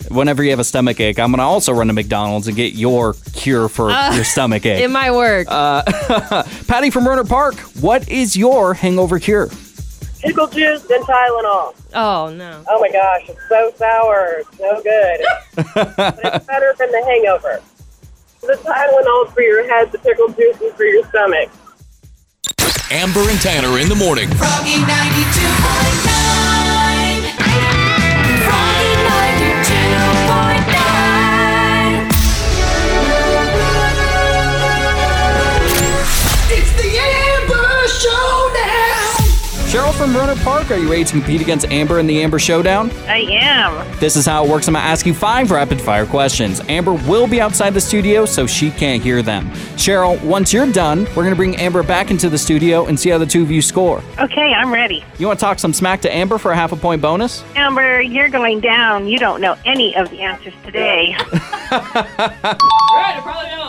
Whenever 0.10 0.44
you 0.44 0.52
have 0.52 0.60
a 0.60 0.64
stomach 0.64 1.00
ache, 1.00 1.20
I'm 1.20 1.32
going 1.32 1.40
to 1.40 1.44
also 1.44 1.74
run 1.74 1.88
to 1.88 1.94
McDonald's 1.94 2.48
and 2.48 2.56
get 2.56 2.74
your 2.74 3.16
cure 3.34 3.68
for 3.70 3.90
Uh, 3.92 4.14
your 4.16 4.24
stomach 4.24 4.66
ache. 4.66 4.80
It 4.84 4.90
might 4.92 5.12
work. 5.12 5.48
Uh, 5.50 5.84
Patty 6.68 6.90
from 6.90 7.06
Rohnert 7.06 7.28
Park, 7.30 7.56
what 7.82 8.08
is 8.10 8.36
your 8.36 8.74
hangover 8.74 9.20
cure? 9.20 9.50
Pickle 10.22 10.48
juice 10.48 10.84
and 10.90 11.04
Tylenol. 11.06 11.76
oh, 11.94 12.30
no. 12.36 12.64
Oh 12.68 12.80
my 12.80 12.90
gosh, 12.92 13.30
it's 13.30 13.40
so 13.48 13.72
sour, 13.78 14.38
it's 14.40 14.58
so 14.58 14.82
good. 14.82 15.22
but 15.76 16.20
it's 16.24 16.46
better 16.46 16.74
than 16.80 16.92
the 16.92 17.04
hangover. 17.06 17.62
The 18.42 18.54
Tylenol 18.64 19.34
for 19.34 19.42
your 19.42 19.68
head, 19.68 19.92
the 19.92 20.00
pickle 20.00 20.30
juice 20.30 20.60
is 20.62 20.74
for 20.76 20.84
your 20.86 21.04
stomach. 21.10 21.50
Amber 22.92 23.22
and 23.30 23.40
Tanner 23.42 23.80
in 23.80 23.90
the 23.90 23.96
morning. 23.96 24.30
Froggy 24.36 24.76
92.9. 24.76 26.15
from 39.96 40.12
Rohnert 40.12 40.44
Park, 40.44 40.72
are 40.72 40.78
you 40.78 40.92
ready 40.92 41.06
to 41.06 41.12
compete 41.12 41.42
against 41.42 41.66
Amber 41.68 42.00
in 42.00 42.08
the 42.08 42.22
Amber 42.22 42.38
Showdown? 42.38 42.92
I 43.08 43.20
am. 43.20 44.00
This 44.00 44.18
is 44.18 44.26
how 44.26 44.44
it 44.44 44.50
works. 44.50 44.68
I'm 44.68 44.74
going 44.74 44.84
to 44.84 44.88
ask 44.90 45.06
you 45.06 45.14
five 45.14 45.52
rapid 45.52 45.80
fire 45.80 46.06
questions. 46.06 46.60
Amber 46.68 46.94
will 46.94 47.28
be 47.28 47.40
outside 47.40 47.74
the 47.74 47.80
studio, 47.80 48.26
so 48.26 48.46
she 48.46 48.72
can't 48.72 49.02
hear 49.02 49.22
them. 49.22 49.50
Cheryl, 49.78 50.22
once 50.22 50.52
you're 50.52 50.70
done, 50.70 51.06
we're 51.16 51.24
going 51.24 51.30
to 51.30 51.36
bring 51.36 51.56
Amber 51.56 51.82
back 51.82 52.12
into 52.12 52.30
the 52.30 52.38
studio 52.38 52.88
and 52.88 53.00
see 53.00 53.10
how 53.10 53.18
the 53.18 53.26
two 53.26 53.42
of 53.42 53.50
you 53.50 53.62
score. 53.62 54.04
Okay, 54.20 54.54
I'm 54.54 54.74
ready. 54.74 55.06
You 55.18 55.28
want 55.28 55.40
to 55.40 55.46
talk 55.46 55.60
some 55.60 55.72
smack 55.72 56.02
to 56.02 56.14
Amber 56.14 56.38
for 56.38 56.52
a 56.52 56.56
half 56.56 56.74
a 56.74 56.76
point 56.76 57.02
bonus? 57.02 57.44
Amber, 57.56 58.02
you're 58.02 58.30
going 58.30 58.60
down. 58.60 59.08
You 59.08 59.18
don't 59.18 59.40
know 59.40 59.56
any 59.64 59.96
of 59.96 60.10
the 60.10 60.22
answers 60.22 60.54
today. 60.66 61.16
Right, 62.96 63.18
I 63.18 63.22
probably 63.22 63.50
don't. 63.50 63.65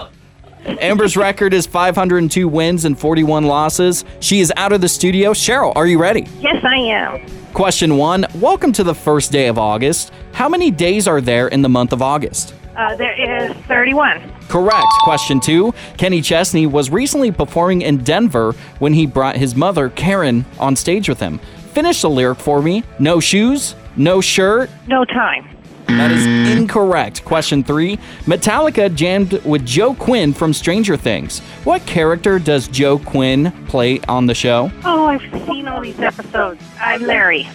Amber's 0.66 1.16
record 1.16 1.54
is 1.54 1.64
502 1.66 2.48
wins 2.48 2.84
and 2.84 2.98
41 2.98 3.44
losses. 3.44 4.04
She 4.20 4.40
is 4.40 4.52
out 4.56 4.72
of 4.72 4.80
the 4.80 4.88
studio. 4.88 5.32
Cheryl, 5.32 5.72
are 5.76 5.86
you 5.86 5.98
ready? 5.98 6.26
yes, 6.40 6.62
I 6.64 6.76
am. 6.76 7.20
Question 7.54 7.96
one 7.96 8.26
Welcome 8.34 8.72
to 8.72 8.84
the 8.84 8.94
first 8.94 9.32
day 9.32 9.46
of 9.46 9.58
August. 9.58 10.12
How 10.32 10.48
many 10.48 10.70
days 10.70 11.06
are 11.08 11.20
there 11.20 11.48
in 11.48 11.62
the 11.62 11.68
month 11.68 11.92
of 11.92 12.02
August? 12.02 12.54
Uh, 12.76 12.94
there 12.96 13.48
is 13.48 13.56
31. 13.68 14.20
Correct. 14.48 14.86
Question 15.04 15.40
two 15.40 15.72
Kenny 15.96 16.20
Chesney 16.20 16.66
was 16.66 16.90
recently 16.90 17.30
performing 17.30 17.82
in 17.82 17.98
Denver 17.98 18.52
when 18.80 18.92
he 18.92 19.06
brought 19.06 19.36
his 19.36 19.54
mother, 19.54 19.88
Karen, 19.90 20.44
on 20.58 20.76
stage 20.76 21.08
with 21.08 21.20
him. 21.20 21.38
Finish 21.72 22.02
the 22.02 22.10
lyric 22.10 22.38
for 22.38 22.60
me. 22.60 22.82
No 22.98 23.20
shoes, 23.20 23.74
no 23.96 24.20
shirt. 24.20 24.68
No 24.88 25.04
time. 25.04 25.55
That 25.88 26.10
is 26.10 26.26
incorrect. 26.56 27.24
Question 27.24 27.62
three 27.62 27.96
Metallica 28.24 28.94
jammed 28.94 29.32
with 29.44 29.64
Joe 29.64 29.94
Quinn 29.94 30.32
from 30.32 30.52
Stranger 30.52 30.96
Things. 30.96 31.40
What 31.64 31.84
character 31.86 32.38
does 32.38 32.68
Joe 32.68 32.98
Quinn 32.98 33.52
play 33.66 34.00
on 34.08 34.26
the 34.26 34.34
show? 34.34 34.70
Oh, 34.84 35.06
I've 35.06 35.22
seen 35.46 35.68
all 35.68 35.80
these 35.80 36.00
episodes. 36.00 36.62
I'm 36.80 37.02
Larry. 37.02 37.46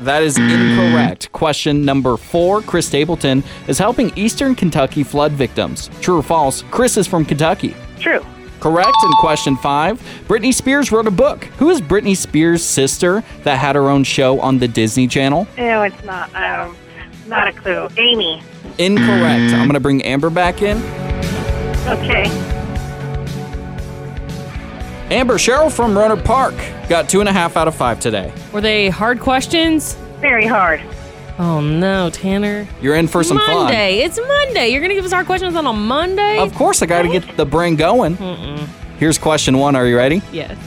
That 0.00 0.22
is 0.22 0.38
incorrect. 0.38 1.32
Question 1.32 1.84
number 1.84 2.16
four 2.16 2.62
Chris 2.62 2.86
Stapleton 2.86 3.42
is 3.66 3.78
helping 3.78 4.16
Eastern 4.16 4.54
Kentucky 4.54 5.02
flood 5.02 5.32
victims. 5.32 5.90
True 6.00 6.18
or 6.18 6.22
false? 6.22 6.62
Chris 6.70 6.96
is 6.96 7.06
from 7.06 7.24
Kentucky. 7.24 7.74
True. 7.98 8.24
Correct. 8.60 8.96
And 9.02 9.14
question 9.20 9.56
five 9.56 10.00
Britney 10.26 10.52
Spears 10.52 10.90
wrote 10.92 11.06
a 11.06 11.12
book. 11.12 11.44
Who 11.58 11.70
is 11.70 11.80
Britney 11.80 12.16
Spears' 12.16 12.64
sister 12.64 13.22
that 13.44 13.58
had 13.58 13.76
her 13.76 13.88
own 13.88 14.04
show 14.04 14.40
on 14.40 14.58
the 14.58 14.68
Disney 14.68 15.06
Channel? 15.06 15.46
No, 15.56 15.82
it's 15.82 16.04
not. 16.04 16.34
Um, 16.34 16.76
not 17.28 17.48
a 17.48 17.52
clue. 17.52 17.88
Amy. 17.96 18.42
Incorrect. 18.78 19.52
I'm 19.54 19.66
going 19.66 19.74
to 19.74 19.80
bring 19.80 20.02
Amber 20.02 20.30
back 20.30 20.62
in. 20.62 20.78
Okay. 21.86 22.24
Amber, 25.10 25.34
Cheryl 25.38 25.72
from 25.72 25.94
Rohnert 25.94 26.24
Park 26.24 26.54
got 26.88 27.08
two 27.08 27.20
and 27.20 27.28
a 27.28 27.32
half 27.32 27.56
out 27.56 27.66
of 27.68 27.74
five 27.74 27.98
today. 28.00 28.32
Were 28.52 28.60
they 28.60 28.88
hard 28.90 29.20
questions? 29.20 29.94
Very 30.20 30.46
hard. 30.46 30.82
Oh 31.38 31.60
no, 31.60 32.10
Tanner. 32.10 32.66
You're 32.82 32.96
in 32.96 33.06
for 33.06 33.22
some 33.22 33.38
fun. 33.38 33.46
Monday. 33.48 34.00
It's 34.00 34.18
Monday. 34.18 34.68
You're 34.68 34.80
gonna 34.82 34.94
give 34.94 35.04
us 35.04 35.12
hard 35.12 35.26
questions 35.26 35.54
on 35.54 35.66
a 35.66 35.72
Monday? 35.72 36.38
Of 36.38 36.52
course, 36.54 36.82
I 36.82 36.86
got 36.86 37.02
to 37.02 37.08
get 37.08 37.36
the 37.36 37.46
brain 37.46 37.76
going. 37.76 38.16
Here's 38.98 39.18
question 39.18 39.56
one. 39.56 39.76
Are 39.76 39.86
you 39.86 39.96
ready? 39.96 40.20
Yes. 40.32 40.58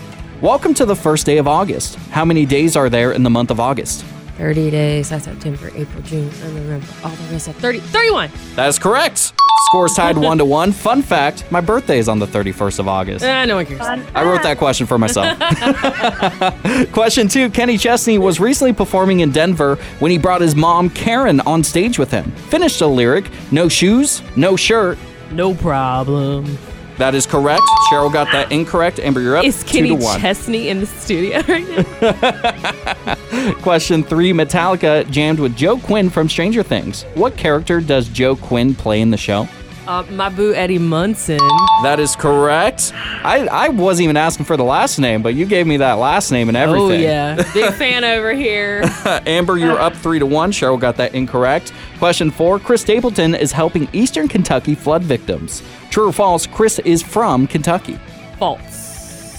Welcome 0.42 0.74
to 0.76 0.86
the 0.86 0.96
first 0.96 1.26
day 1.26 1.38
of 1.38 1.48
August. 1.48 1.96
How 2.12 2.24
many 2.26 2.46
days 2.46 2.76
are 2.76 2.90
there 2.90 3.12
in 3.12 3.24
the 3.24 3.30
month 3.30 3.52
of 3.52 3.60
August? 3.60 4.06
30 4.42 4.72
days. 4.72 5.10
That's 5.10 5.26
September, 5.26 5.70
April, 5.76 6.02
June, 6.02 6.28
and 6.42 6.56
November. 6.56 6.88
All 7.04 7.12
the 7.12 7.32
rest 7.32 7.48
of 7.48 7.56
30. 7.58 7.80
31. 7.80 8.32
That 8.56 8.70
is 8.70 8.80
correct. 8.80 9.34
Scores 9.68 9.94
tied 9.94 10.18
one 10.30 10.40
to 10.40 10.46
one. 10.46 10.72
Fun 10.72 11.04
fact 11.04 11.44
my 11.52 11.62
birthday 11.62 12.00
is 12.00 12.10
on 12.10 12.18
the 12.18 12.26
31st 12.26 12.80
of 12.80 12.88
August. 12.88 13.24
Uh, 13.24 13.46
no 13.46 13.58
one 13.58 13.68
cares. 13.68 13.82
I 13.82 14.24
wrote 14.24 14.42
that 14.42 14.58
question 14.58 14.88
for 14.88 14.98
myself. 14.98 15.38
question 16.92 17.28
two 17.28 17.52
Kenny 17.52 17.78
Chesney 17.78 18.18
was 18.18 18.40
recently 18.40 18.74
performing 18.74 19.20
in 19.20 19.30
Denver 19.30 19.76
when 20.00 20.10
he 20.10 20.18
brought 20.18 20.42
his 20.42 20.56
mom, 20.56 20.90
Karen, 20.90 21.40
on 21.42 21.64
stage 21.64 22.00
with 22.00 22.10
him. 22.10 22.32
Finished 22.50 22.80
the 22.80 22.90
lyric 22.90 23.30
No 23.52 23.70
shoes, 23.70 24.24
no 24.36 24.56
shirt. 24.56 24.98
No 25.32 25.54
problem. 25.54 26.58
That 26.98 27.16
is 27.16 27.26
correct. 27.26 27.64
Cheryl 27.92 28.12
got 28.12 28.32
that 28.32 28.52
incorrect. 28.52 29.00
Amber, 29.00 29.22
you're 29.22 29.38
up 29.38 29.44
Is 29.46 29.64
two 29.64 29.78
Kenny 29.78 29.90
to 29.90 29.96
one. 29.96 30.20
Chesney 30.20 30.70
in 30.70 30.80
the 30.82 30.86
studio 30.86 31.42
right 31.48 31.68
now? 32.02 33.54
Question 33.62 34.04
three 34.04 34.32
Metallica 34.34 35.10
jammed 35.10 35.40
with 35.40 35.56
Joe 35.56 35.78
Quinn 35.78 36.10
from 36.10 36.30
Stranger 36.30 36.64
Things. 36.64 37.04
What 37.16 37.38
character 37.38 37.82
does 37.82 38.08
Joe 38.10 38.36
Quinn 38.36 38.76
play 38.76 39.02
in 39.02 39.10
the 39.10 39.18
show? 39.18 39.48
Uh, 39.88 40.04
my 40.12 40.30
boo 40.30 40.54
Eddie 40.54 40.78
Munson. 40.78 41.40
That 41.84 42.00
is 42.00 42.16
correct. 42.16 42.92
I, 42.96 43.48
I 43.52 43.70
wasn't 43.70 44.06
even 44.06 44.18
asking 44.18 44.46
for 44.46 44.58
the 44.58 44.64
last 44.64 45.00
name, 45.00 45.22
but 45.22 45.34
you 45.34 45.46
gave 45.46 45.68
me 45.68 45.78
that 45.78 45.94
last 45.94 46.32
name 46.32 46.48
and 46.48 46.58
everything. 46.58 46.82
Oh 46.82 46.86
everything. 46.86 47.04
yeah, 47.04 47.36
big 47.54 47.74
fan 47.74 48.04
over 48.04 48.34
here. 48.34 48.84
Amber, 49.26 49.58
you're 49.58 49.80
up 49.80 49.96
three 49.96 50.20
to 50.20 50.26
one. 50.26 50.52
Cheryl 50.52 50.80
got 50.80 50.98
that 50.98 51.14
incorrect. 51.16 51.74
Question 51.98 52.32
four 52.32 52.60
Chris 52.60 52.82
Stapleton 52.82 53.36
is 53.36 53.52
helping 53.52 53.88
Eastern 53.94 54.28
Kentucky 54.28 54.76
flood 54.76 55.04
victims. 55.04 55.64
True 55.90 56.10
or 56.10 56.14
false, 56.14 56.48
Chris 56.48 56.80
is 56.80 57.02
from 57.02 57.48
Kentucky. 57.48 58.00
False. 58.38 58.71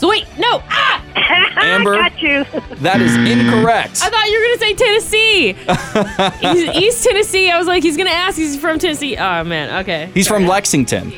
So 0.03 0.09
wait, 0.09 0.27
no. 0.37 0.61
Ah! 0.69 1.01
Amber, 1.63 1.95
Got 1.95 2.21
you. 2.21 2.45
that 2.81 3.01
is 3.01 3.15
incorrect. 3.15 4.01
I 4.03 4.11
thought 4.11 4.27
you 4.27 4.41
were 4.41 4.47
gonna 4.49 4.59
say 4.59 4.75
Tennessee. 4.75 5.53
He's 6.75 6.83
East 6.83 7.05
Tennessee. 7.05 7.49
I 7.53 7.57
was 7.57 7.69
like, 7.69 7.85
he's 7.85 7.97
gonna 7.97 8.11
ask. 8.11 8.37
He's 8.37 8.59
from 8.59 8.81
Tennessee. 8.81 9.17
Oh 9.17 9.45
man. 9.45 9.83
Okay. 9.85 10.11
He's 10.13 10.27
from 10.27 10.49
Lexington. 10.49 11.13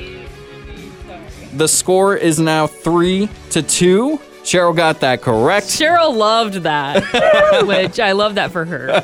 The 1.54 1.66
score 1.66 2.14
is 2.14 2.38
now 2.38 2.66
three 2.66 3.30
to 3.52 3.62
two. 3.62 4.20
Cheryl 4.42 4.76
got 4.76 5.00
that 5.00 5.22
correct. 5.22 5.68
Cheryl 5.68 6.14
loved 6.14 6.56
that, 6.64 7.64
which 7.66 7.98
I 7.98 8.12
love 8.12 8.34
that 8.34 8.52
for 8.52 8.66
her. 8.66 9.00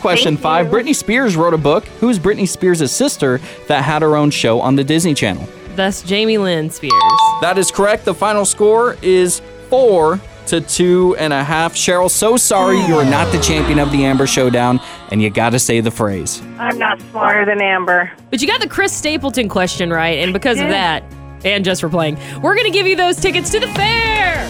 Question 0.00 0.36
Thank 0.36 0.40
five 0.40 0.66
you. 0.68 0.72
Britney 0.72 0.96
Spears 0.96 1.36
wrote 1.36 1.52
a 1.52 1.58
book. 1.58 1.84
Who's 2.00 2.18
Britney 2.18 2.48
Spears' 2.48 2.90
sister 2.90 3.38
that 3.68 3.84
had 3.84 4.00
her 4.00 4.16
own 4.16 4.30
show 4.30 4.62
on 4.62 4.76
the 4.76 4.84
Disney 4.84 5.12
Channel? 5.12 5.46
That's 5.80 6.02
Jamie 6.02 6.36
Lynn 6.36 6.68
Spears. 6.68 6.92
That 7.40 7.56
is 7.56 7.70
correct. 7.70 8.04
The 8.04 8.12
final 8.12 8.44
score 8.44 8.98
is 9.00 9.40
four 9.70 10.20
to 10.48 10.60
two 10.60 11.16
and 11.18 11.32
a 11.32 11.42
half. 11.42 11.72
Cheryl, 11.72 12.10
so 12.10 12.36
sorry 12.36 12.76
you 12.84 12.98
are 12.98 13.04
not 13.06 13.32
the 13.32 13.40
champion 13.40 13.78
of 13.78 13.90
the 13.90 14.04
Amber 14.04 14.26
Showdown, 14.26 14.78
and 15.10 15.22
you 15.22 15.30
got 15.30 15.50
to 15.50 15.58
say 15.58 15.80
the 15.80 15.90
phrase. 15.90 16.42
I'm 16.58 16.76
not 16.76 17.00
smarter 17.10 17.46
than 17.46 17.62
Amber. 17.62 18.12
But 18.28 18.42
you 18.42 18.46
got 18.46 18.60
the 18.60 18.68
Chris 18.68 18.92
Stapleton 18.92 19.48
question 19.48 19.88
right, 19.88 20.18
and 20.18 20.34
because 20.34 20.60
of 20.60 20.68
that, 20.68 21.02
and 21.46 21.64
just 21.64 21.80
for 21.80 21.88
playing, 21.88 22.18
we're 22.42 22.56
gonna 22.56 22.68
give 22.68 22.86
you 22.86 22.94
those 22.94 23.16
tickets 23.16 23.48
to 23.48 23.58
the 23.58 23.68
fair. 23.68 24.46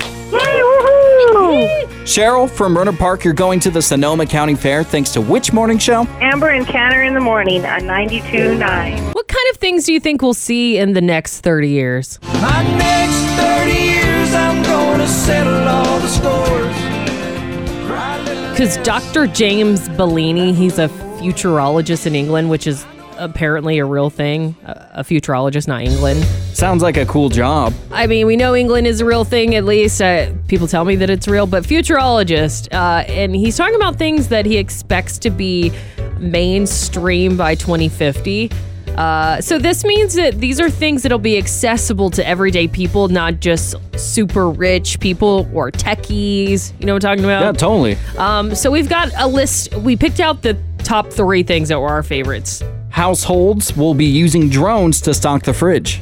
Yay, 2.11 2.25
woohoo! 2.25 2.47
Cheryl 2.47 2.51
from 2.51 2.75
Rohnert 2.75 2.99
Park, 2.99 3.25
you're 3.25 3.35
going 3.35 3.61
to 3.61 3.71
the 3.71 3.83
Sonoma 3.83 4.27
County 4.27 4.55
Fair 4.55 4.83
thanks 4.83 5.11
to 5.13 5.21
which 5.21 5.53
morning 5.53 5.79
show? 5.79 6.07
Amber 6.21 6.49
and 6.49 6.67
Tanner 6.67 7.03
in 7.03 7.15
the 7.15 7.21
morning 7.21 7.65
on 7.65 7.83
92.9. 7.83 9.15
What 9.15 9.29
kind 9.29 9.47
of 9.51 9.57
things 9.59 9.85
do 9.85 9.93
you 9.93 10.01
think 10.01 10.23
we'll 10.23 10.35
see 10.35 10.79
in 10.79 10.93
the 10.93 11.01
next 11.01 11.41
30 11.41 11.69
years? 11.69 12.19
My 12.23 12.63
next 12.79 13.17
30 13.41 13.71
years, 13.81 14.35
I'm 14.35 14.63
gonna 14.63 15.07
settle 15.07 15.69
all 15.69 15.99
the 16.01 16.09
scores. 16.09 16.77
Because 18.51 18.77
Dr. 18.79 19.27
James 19.27 19.89
Bellini, 19.91 20.53
he's 20.53 20.79
a 20.79 20.89
futurologist 21.19 22.07
in 22.07 22.15
England, 22.15 22.51
which 22.51 22.67
is 22.67 22.85
apparently 23.21 23.79
a 23.79 23.85
real 23.85 24.11
thing. 24.11 24.57
A 24.65 24.81
a 25.01 25.03
futurologist, 25.03 25.67
not 25.67 25.83
England. 25.83 26.25
Sounds 26.53 26.83
like 26.83 26.97
a 26.97 27.07
cool 27.07 27.29
job. 27.29 27.73
I 27.91 28.07
mean, 28.07 28.27
we 28.27 28.37
know 28.37 28.55
England 28.55 28.87
is 28.87 29.01
a 29.01 29.05
real 29.05 29.25
thing, 29.25 29.55
at 29.55 29.65
least. 29.65 30.01
Uh, 30.01 30.33
people 30.49 30.67
tell 30.67 30.85
me 30.85 30.97
that 30.97 31.09
it's 31.11 31.27
real, 31.27 31.47
but 31.47 31.65
futurologist. 31.65 32.73
Uh, 32.73 33.05
and 33.11 33.35
he's 33.35 33.57
talking 33.57 33.77
about 33.77 33.97
things 33.97 34.29
that 34.29 34.47
he 34.47 34.57
expects 34.57 35.19
to 35.19 35.31
be 35.31 35.73
mainstream 36.19 37.37
by 37.37 37.55
2050. 37.55 38.51
Uh, 38.89 39.41
so 39.41 39.59
this 39.59 39.85
means 39.85 40.15
that 40.15 40.39
these 40.41 40.61
are 40.61 40.69
things 40.69 41.03
that'll 41.03 41.19
be 41.19 41.39
accessible 41.39 42.11
to 42.11 42.27
everyday 42.27 42.69
people, 42.69 43.09
not 43.09 43.41
just 43.41 43.77
super 43.97 44.51
rich 44.51 45.01
people 45.01 45.49
or 45.55 45.71
techies. 45.71 46.73
You 46.81 46.87
know 46.87 46.95
what 46.95 47.05
I'm 47.05 47.17
talking 47.17 47.25
about? 47.25 47.43
Yeah, 47.43 47.53
totally. 47.53 47.97
Um, 48.19 48.55
so 48.55 48.71
we've 48.71 48.89
got 48.89 49.11
a 49.17 49.27
list. 49.27 49.75
We 49.77 49.97
picked 49.97 50.21
out 50.21 50.43
the 50.43 50.61
top 50.79 51.11
three 51.11 51.43
things 51.43 51.69
that 51.69 51.81
were 51.81 51.89
our 51.89 52.03
favorites. 52.03 52.63
Households 52.91 53.77
will 53.77 53.95
be 53.95 54.05
using 54.05 54.49
drones 54.49 55.01
to 55.03 55.15
stock 55.15 55.43
the 55.45 55.55
fridge. 55.55 56.01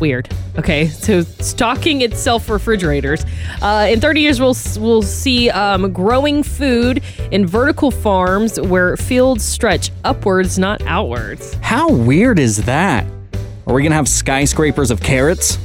Weird. 0.00 0.30
Okay, 0.56 0.88
so 0.88 1.20
stocking 1.22 2.00
itself 2.00 2.48
refrigerators. 2.48 3.24
Uh, 3.60 3.86
in 3.90 4.00
30 4.00 4.20
years, 4.20 4.40
we'll 4.40 4.56
we'll 4.78 5.02
see 5.02 5.50
um, 5.50 5.92
growing 5.92 6.42
food 6.42 7.02
in 7.30 7.46
vertical 7.46 7.90
farms 7.90 8.58
where 8.58 8.96
fields 8.96 9.44
stretch 9.44 9.90
upwards, 10.04 10.58
not 10.58 10.80
outwards. 10.86 11.54
How 11.60 11.90
weird 11.90 12.38
is 12.38 12.64
that? 12.64 13.04
Are 13.66 13.74
we 13.74 13.82
going 13.82 13.90
to 13.90 13.96
have 13.96 14.08
skyscrapers 14.08 14.90
of 14.90 15.02
carrots? 15.02 15.58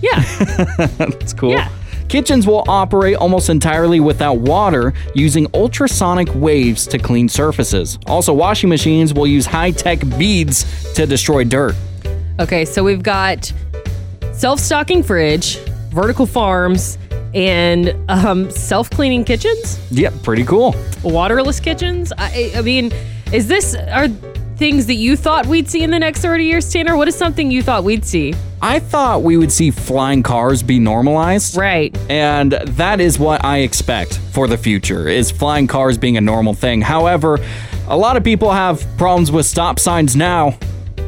Yeah. 0.00 0.20
That's 0.96 1.34
cool. 1.34 1.50
Yeah. 1.50 1.68
Kitchens 2.10 2.44
will 2.44 2.64
operate 2.66 3.14
almost 3.14 3.50
entirely 3.50 4.00
without 4.00 4.38
water 4.38 4.92
using 5.14 5.46
ultrasonic 5.54 6.28
waves 6.34 6.84
to 6.88 6.98
clean 6.98 7.28
surfaces. 7.28 8.00
Also, 8.08 8.34
washing 8.34 8.68
machines 8.68 9.14
will 9.14 9.28
use 9.28 9.46
high 9.46 9.70
tech 9.70 10.00
beads 10.18 10.92
to 10.94 11.06
destroy 11.06 11.44
dirt. 11.44 11.76
Okay, 12.40 12.64
so 12.64 12.82
we've 12.82 13.04
got 13.04 13.52
self-stocking 14.32 15.04
fridge, 15.04 15.58
vertical 15.92 16.26
farms, 16.26 16.98
and 17.32 17.94
um, 18.10 18.50
self-cleaning 18.50 19.22
kitchens. 19.22 19.78
Yep, 19.92 20.24
pretty 20.24 20.44
cool. 20.44 20.74
waterless 21.04 21.60
kitchens. 21.60 22.12
I, 22.18 22.50
I 22.56 22.62
mean, 22.62 22.90
is 23.32 23.46
this 23.46 23.76
are 23.76 24.08
things 24.56 24.86
that 24.86 24.94
you 24.94 25.14
thought 25.14 25.46
we'd 25.46 25.70
see 25.70 25.84
in 25.84 25.92
the 25.92 25.98
next 26.00 26.22
30 26.22 26.44
years, 26.44 26.72
Tanner? 26.72 26.96
What 26.96 27.06
is 27.06 27.14
something 27.14 27.52
you 27.52 27.62
thought 27.62 27.84
we'd 27.84 28.04
see? 28.04 28.34
I 28.62 28.78
thought 28.78 29.22
we 29.22 29.36
would 29.36 29.50
see 29.50 29.70
flying 29.70 30.22
cars 30.22 30.62
be 30.62 30.78
normalized. 30.78 31.56
Right. 31.56 31.96
And 32.10 32.52
that 32.52 33.00
is 33.00 33.18
what 33.18 33.44
I 33.44 33.58
expect 33.58 34.18
for 34.32 34.46
the 34.46 34.58
future 34.58 35.08
is 35.08 35.30
flying 35.30 35.66
cars 35.66 35.96
being 35.96 36.16
a 36.16 36.20
normal 36.20 36.52
thing. 36.54 36.82
However, 36.82 37.38
a 37.88 37.96
lot 37.96 38.16
of 38.16 38.24
people 38.24 38.50
have 38.52 38.84
problems 38.98 39.32
with 39.32 39.46
stop 39.46 39.78
signs 39.78 40.14
now. 40.14 40.58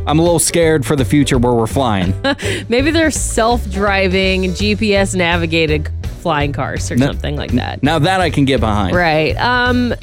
I'm 0.07 0.19
a 0.19 0.23
little 0.23 0.38
scared 0.41 0.85
for 0.85 0.97
the 0.97 1.05
future 1.05 1.38
where 1.38 1.53
we're 1.53 1.67
flying. 1.67 2.15
Maybe 2.69 2.91
they're 2.91 3.11
self-driving, 3.12 4.45
GPS 4.53 5.15
navigated 5.15 5.88
flying 6.23 6.53
cars 6.53 6.91
or 6.91 6.97
No- 6.97 7.07
something 7.07 7.37
like 7.37 7.53
that. 7.53 7.83
now 7.83 7.99
that 7.99 8.21
I 8.21 8.31
can 8.31 8.45
get 8.45 8.61
behind. 8.61 8.97
Right. 8.97 9.35
Um 9.37 9.95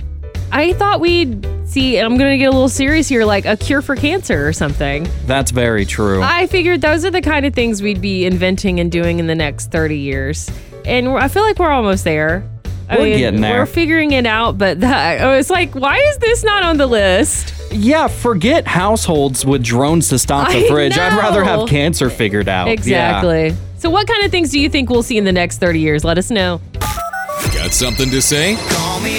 I 0.52 0.74
thought 0.74 1.00
we'd 1.00 1.48
see 1.68 2.00
I'm 2.00 2.18
going 2.18 2.32
to 2.32 2.38
get 2.38 2.46
a 2.46 2.52
little 2.52 2.70
serious 2.70 3.08
here 3.08 3.24
like 3.26 3.46
a 3.46 3.56
cure 3.56 3.82
for 3.82 3.96
cancer 3.96 4.48
or 4.48 4.54
something. 4.54 5.08
That's 5.26 5.52
very 5.52 5.86
true. 5.86 6.22
I 6.24 6.48
figured 6.48 6.82
those 6.82 7.06
are 7.06 7.12
the 7.12 7.22
kind 7.22 7.46
of 7.46 7.54
things 7.54 7.82
we'd 7.82 8.02
be 8.02 8.26
inventing 8.26 8.80
and 8.80 8.92
doing 8.92 9.20
in 9.20 9.28
the 9.28 9.36
next 9.36 9.72
30 9.72 9.98
years. 9.98 10.50
And 10.86 11.10
I 11.10 11.28
feel 11.28 11.44
like 11.44 11.60
we're 11.60 11.70
almost 11.72 12.04
there. 12.04 12.44
I 12.90 12.98
We're 12.98 13.18
getting 13.18 13.42
there. 13.42 13.60
We're 13.60 13.66
figuring 13.68 14.14
it 14.14 14.26
out, 14.26 14.58
but 14.58 14.80
that, 14.82 15.22
oh, 15.22 15.30
I 15.30 15.38
was 15.38 15.52
like, 15.52 15.76
why 15.76 15.98
is 15.98 16.18
this 16.18 16.44
not 16.44 16.64
on 16.64 16.78
the 16.78 16.88
list? 16.88 17.54
yeah, 17.72 18.08
forget 18.08 18.66
households 18.66 19.46
with 19.46 19.64
drones 19.64 20.10
to 20.10 20.18
stock 20.18 20.50
the 20.50 20.58
I 20.66 20.68
fridge. 20.68 20.98
I'd 20.98 21.16
rather 21.16 21.44
have 21.44 21.68
cancer 21.70 22.10
figured 22.10 22.50
out. 22.50 22.64
Oh, 22.68 22.72
Yeah. 22.72 22.74
Exactly. 22.74 23.56
So, 23.78 23.92
what 23.92 24.08
kind 24.08 24.26
of 24.26 24.32
things 24.32 24.50
do 24.50 24.60
you 24.60 24.70
think 24.70 24.90
we'll 24.90 25.04
see 25.04 25.20
in 25.20 25.24
the 25.24 25.32
next 25.32 25.60
30 25.60 25.80
years? 25.80 26.04
Let 26.04 26.18
us 26.18 26.32
know. 26.32 26.60
Got 27.54 27.72
something 27.72 28.10
to 28.10 28.22
say? 28.24 28.56
Call 28.70 29.00
me 29.02 29.19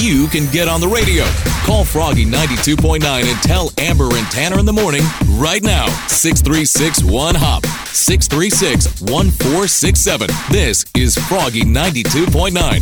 You 0.00 0.28
can 0.28 0.50
get 0.50 0.66
on 0.66 0.80
the 0.80 0.88
radio. 0.88 1.24
Call 1.66 1.84
Froggy 1.84 2.24
92.9 2.24 3.04
and 3.04 3.42
tell 3.42 3.70
Amber 3.76 4.08
and 4.16 4.26
Tanner 4.30 4.58
in 4.58 4.64
the 4.64 4.72
morning 4.72 5.02
right 5.32 5.62
now. 5.62 5.88
636 6.08 7.04
1 7.04 7.34
Hop. 7.34 7.66
636 7.92 9.02
1467. 9.02 10.30
This 10.50 10.86
is 10.96 11.18
Froggy 11.28 11.64
92.9. 11.64 12.80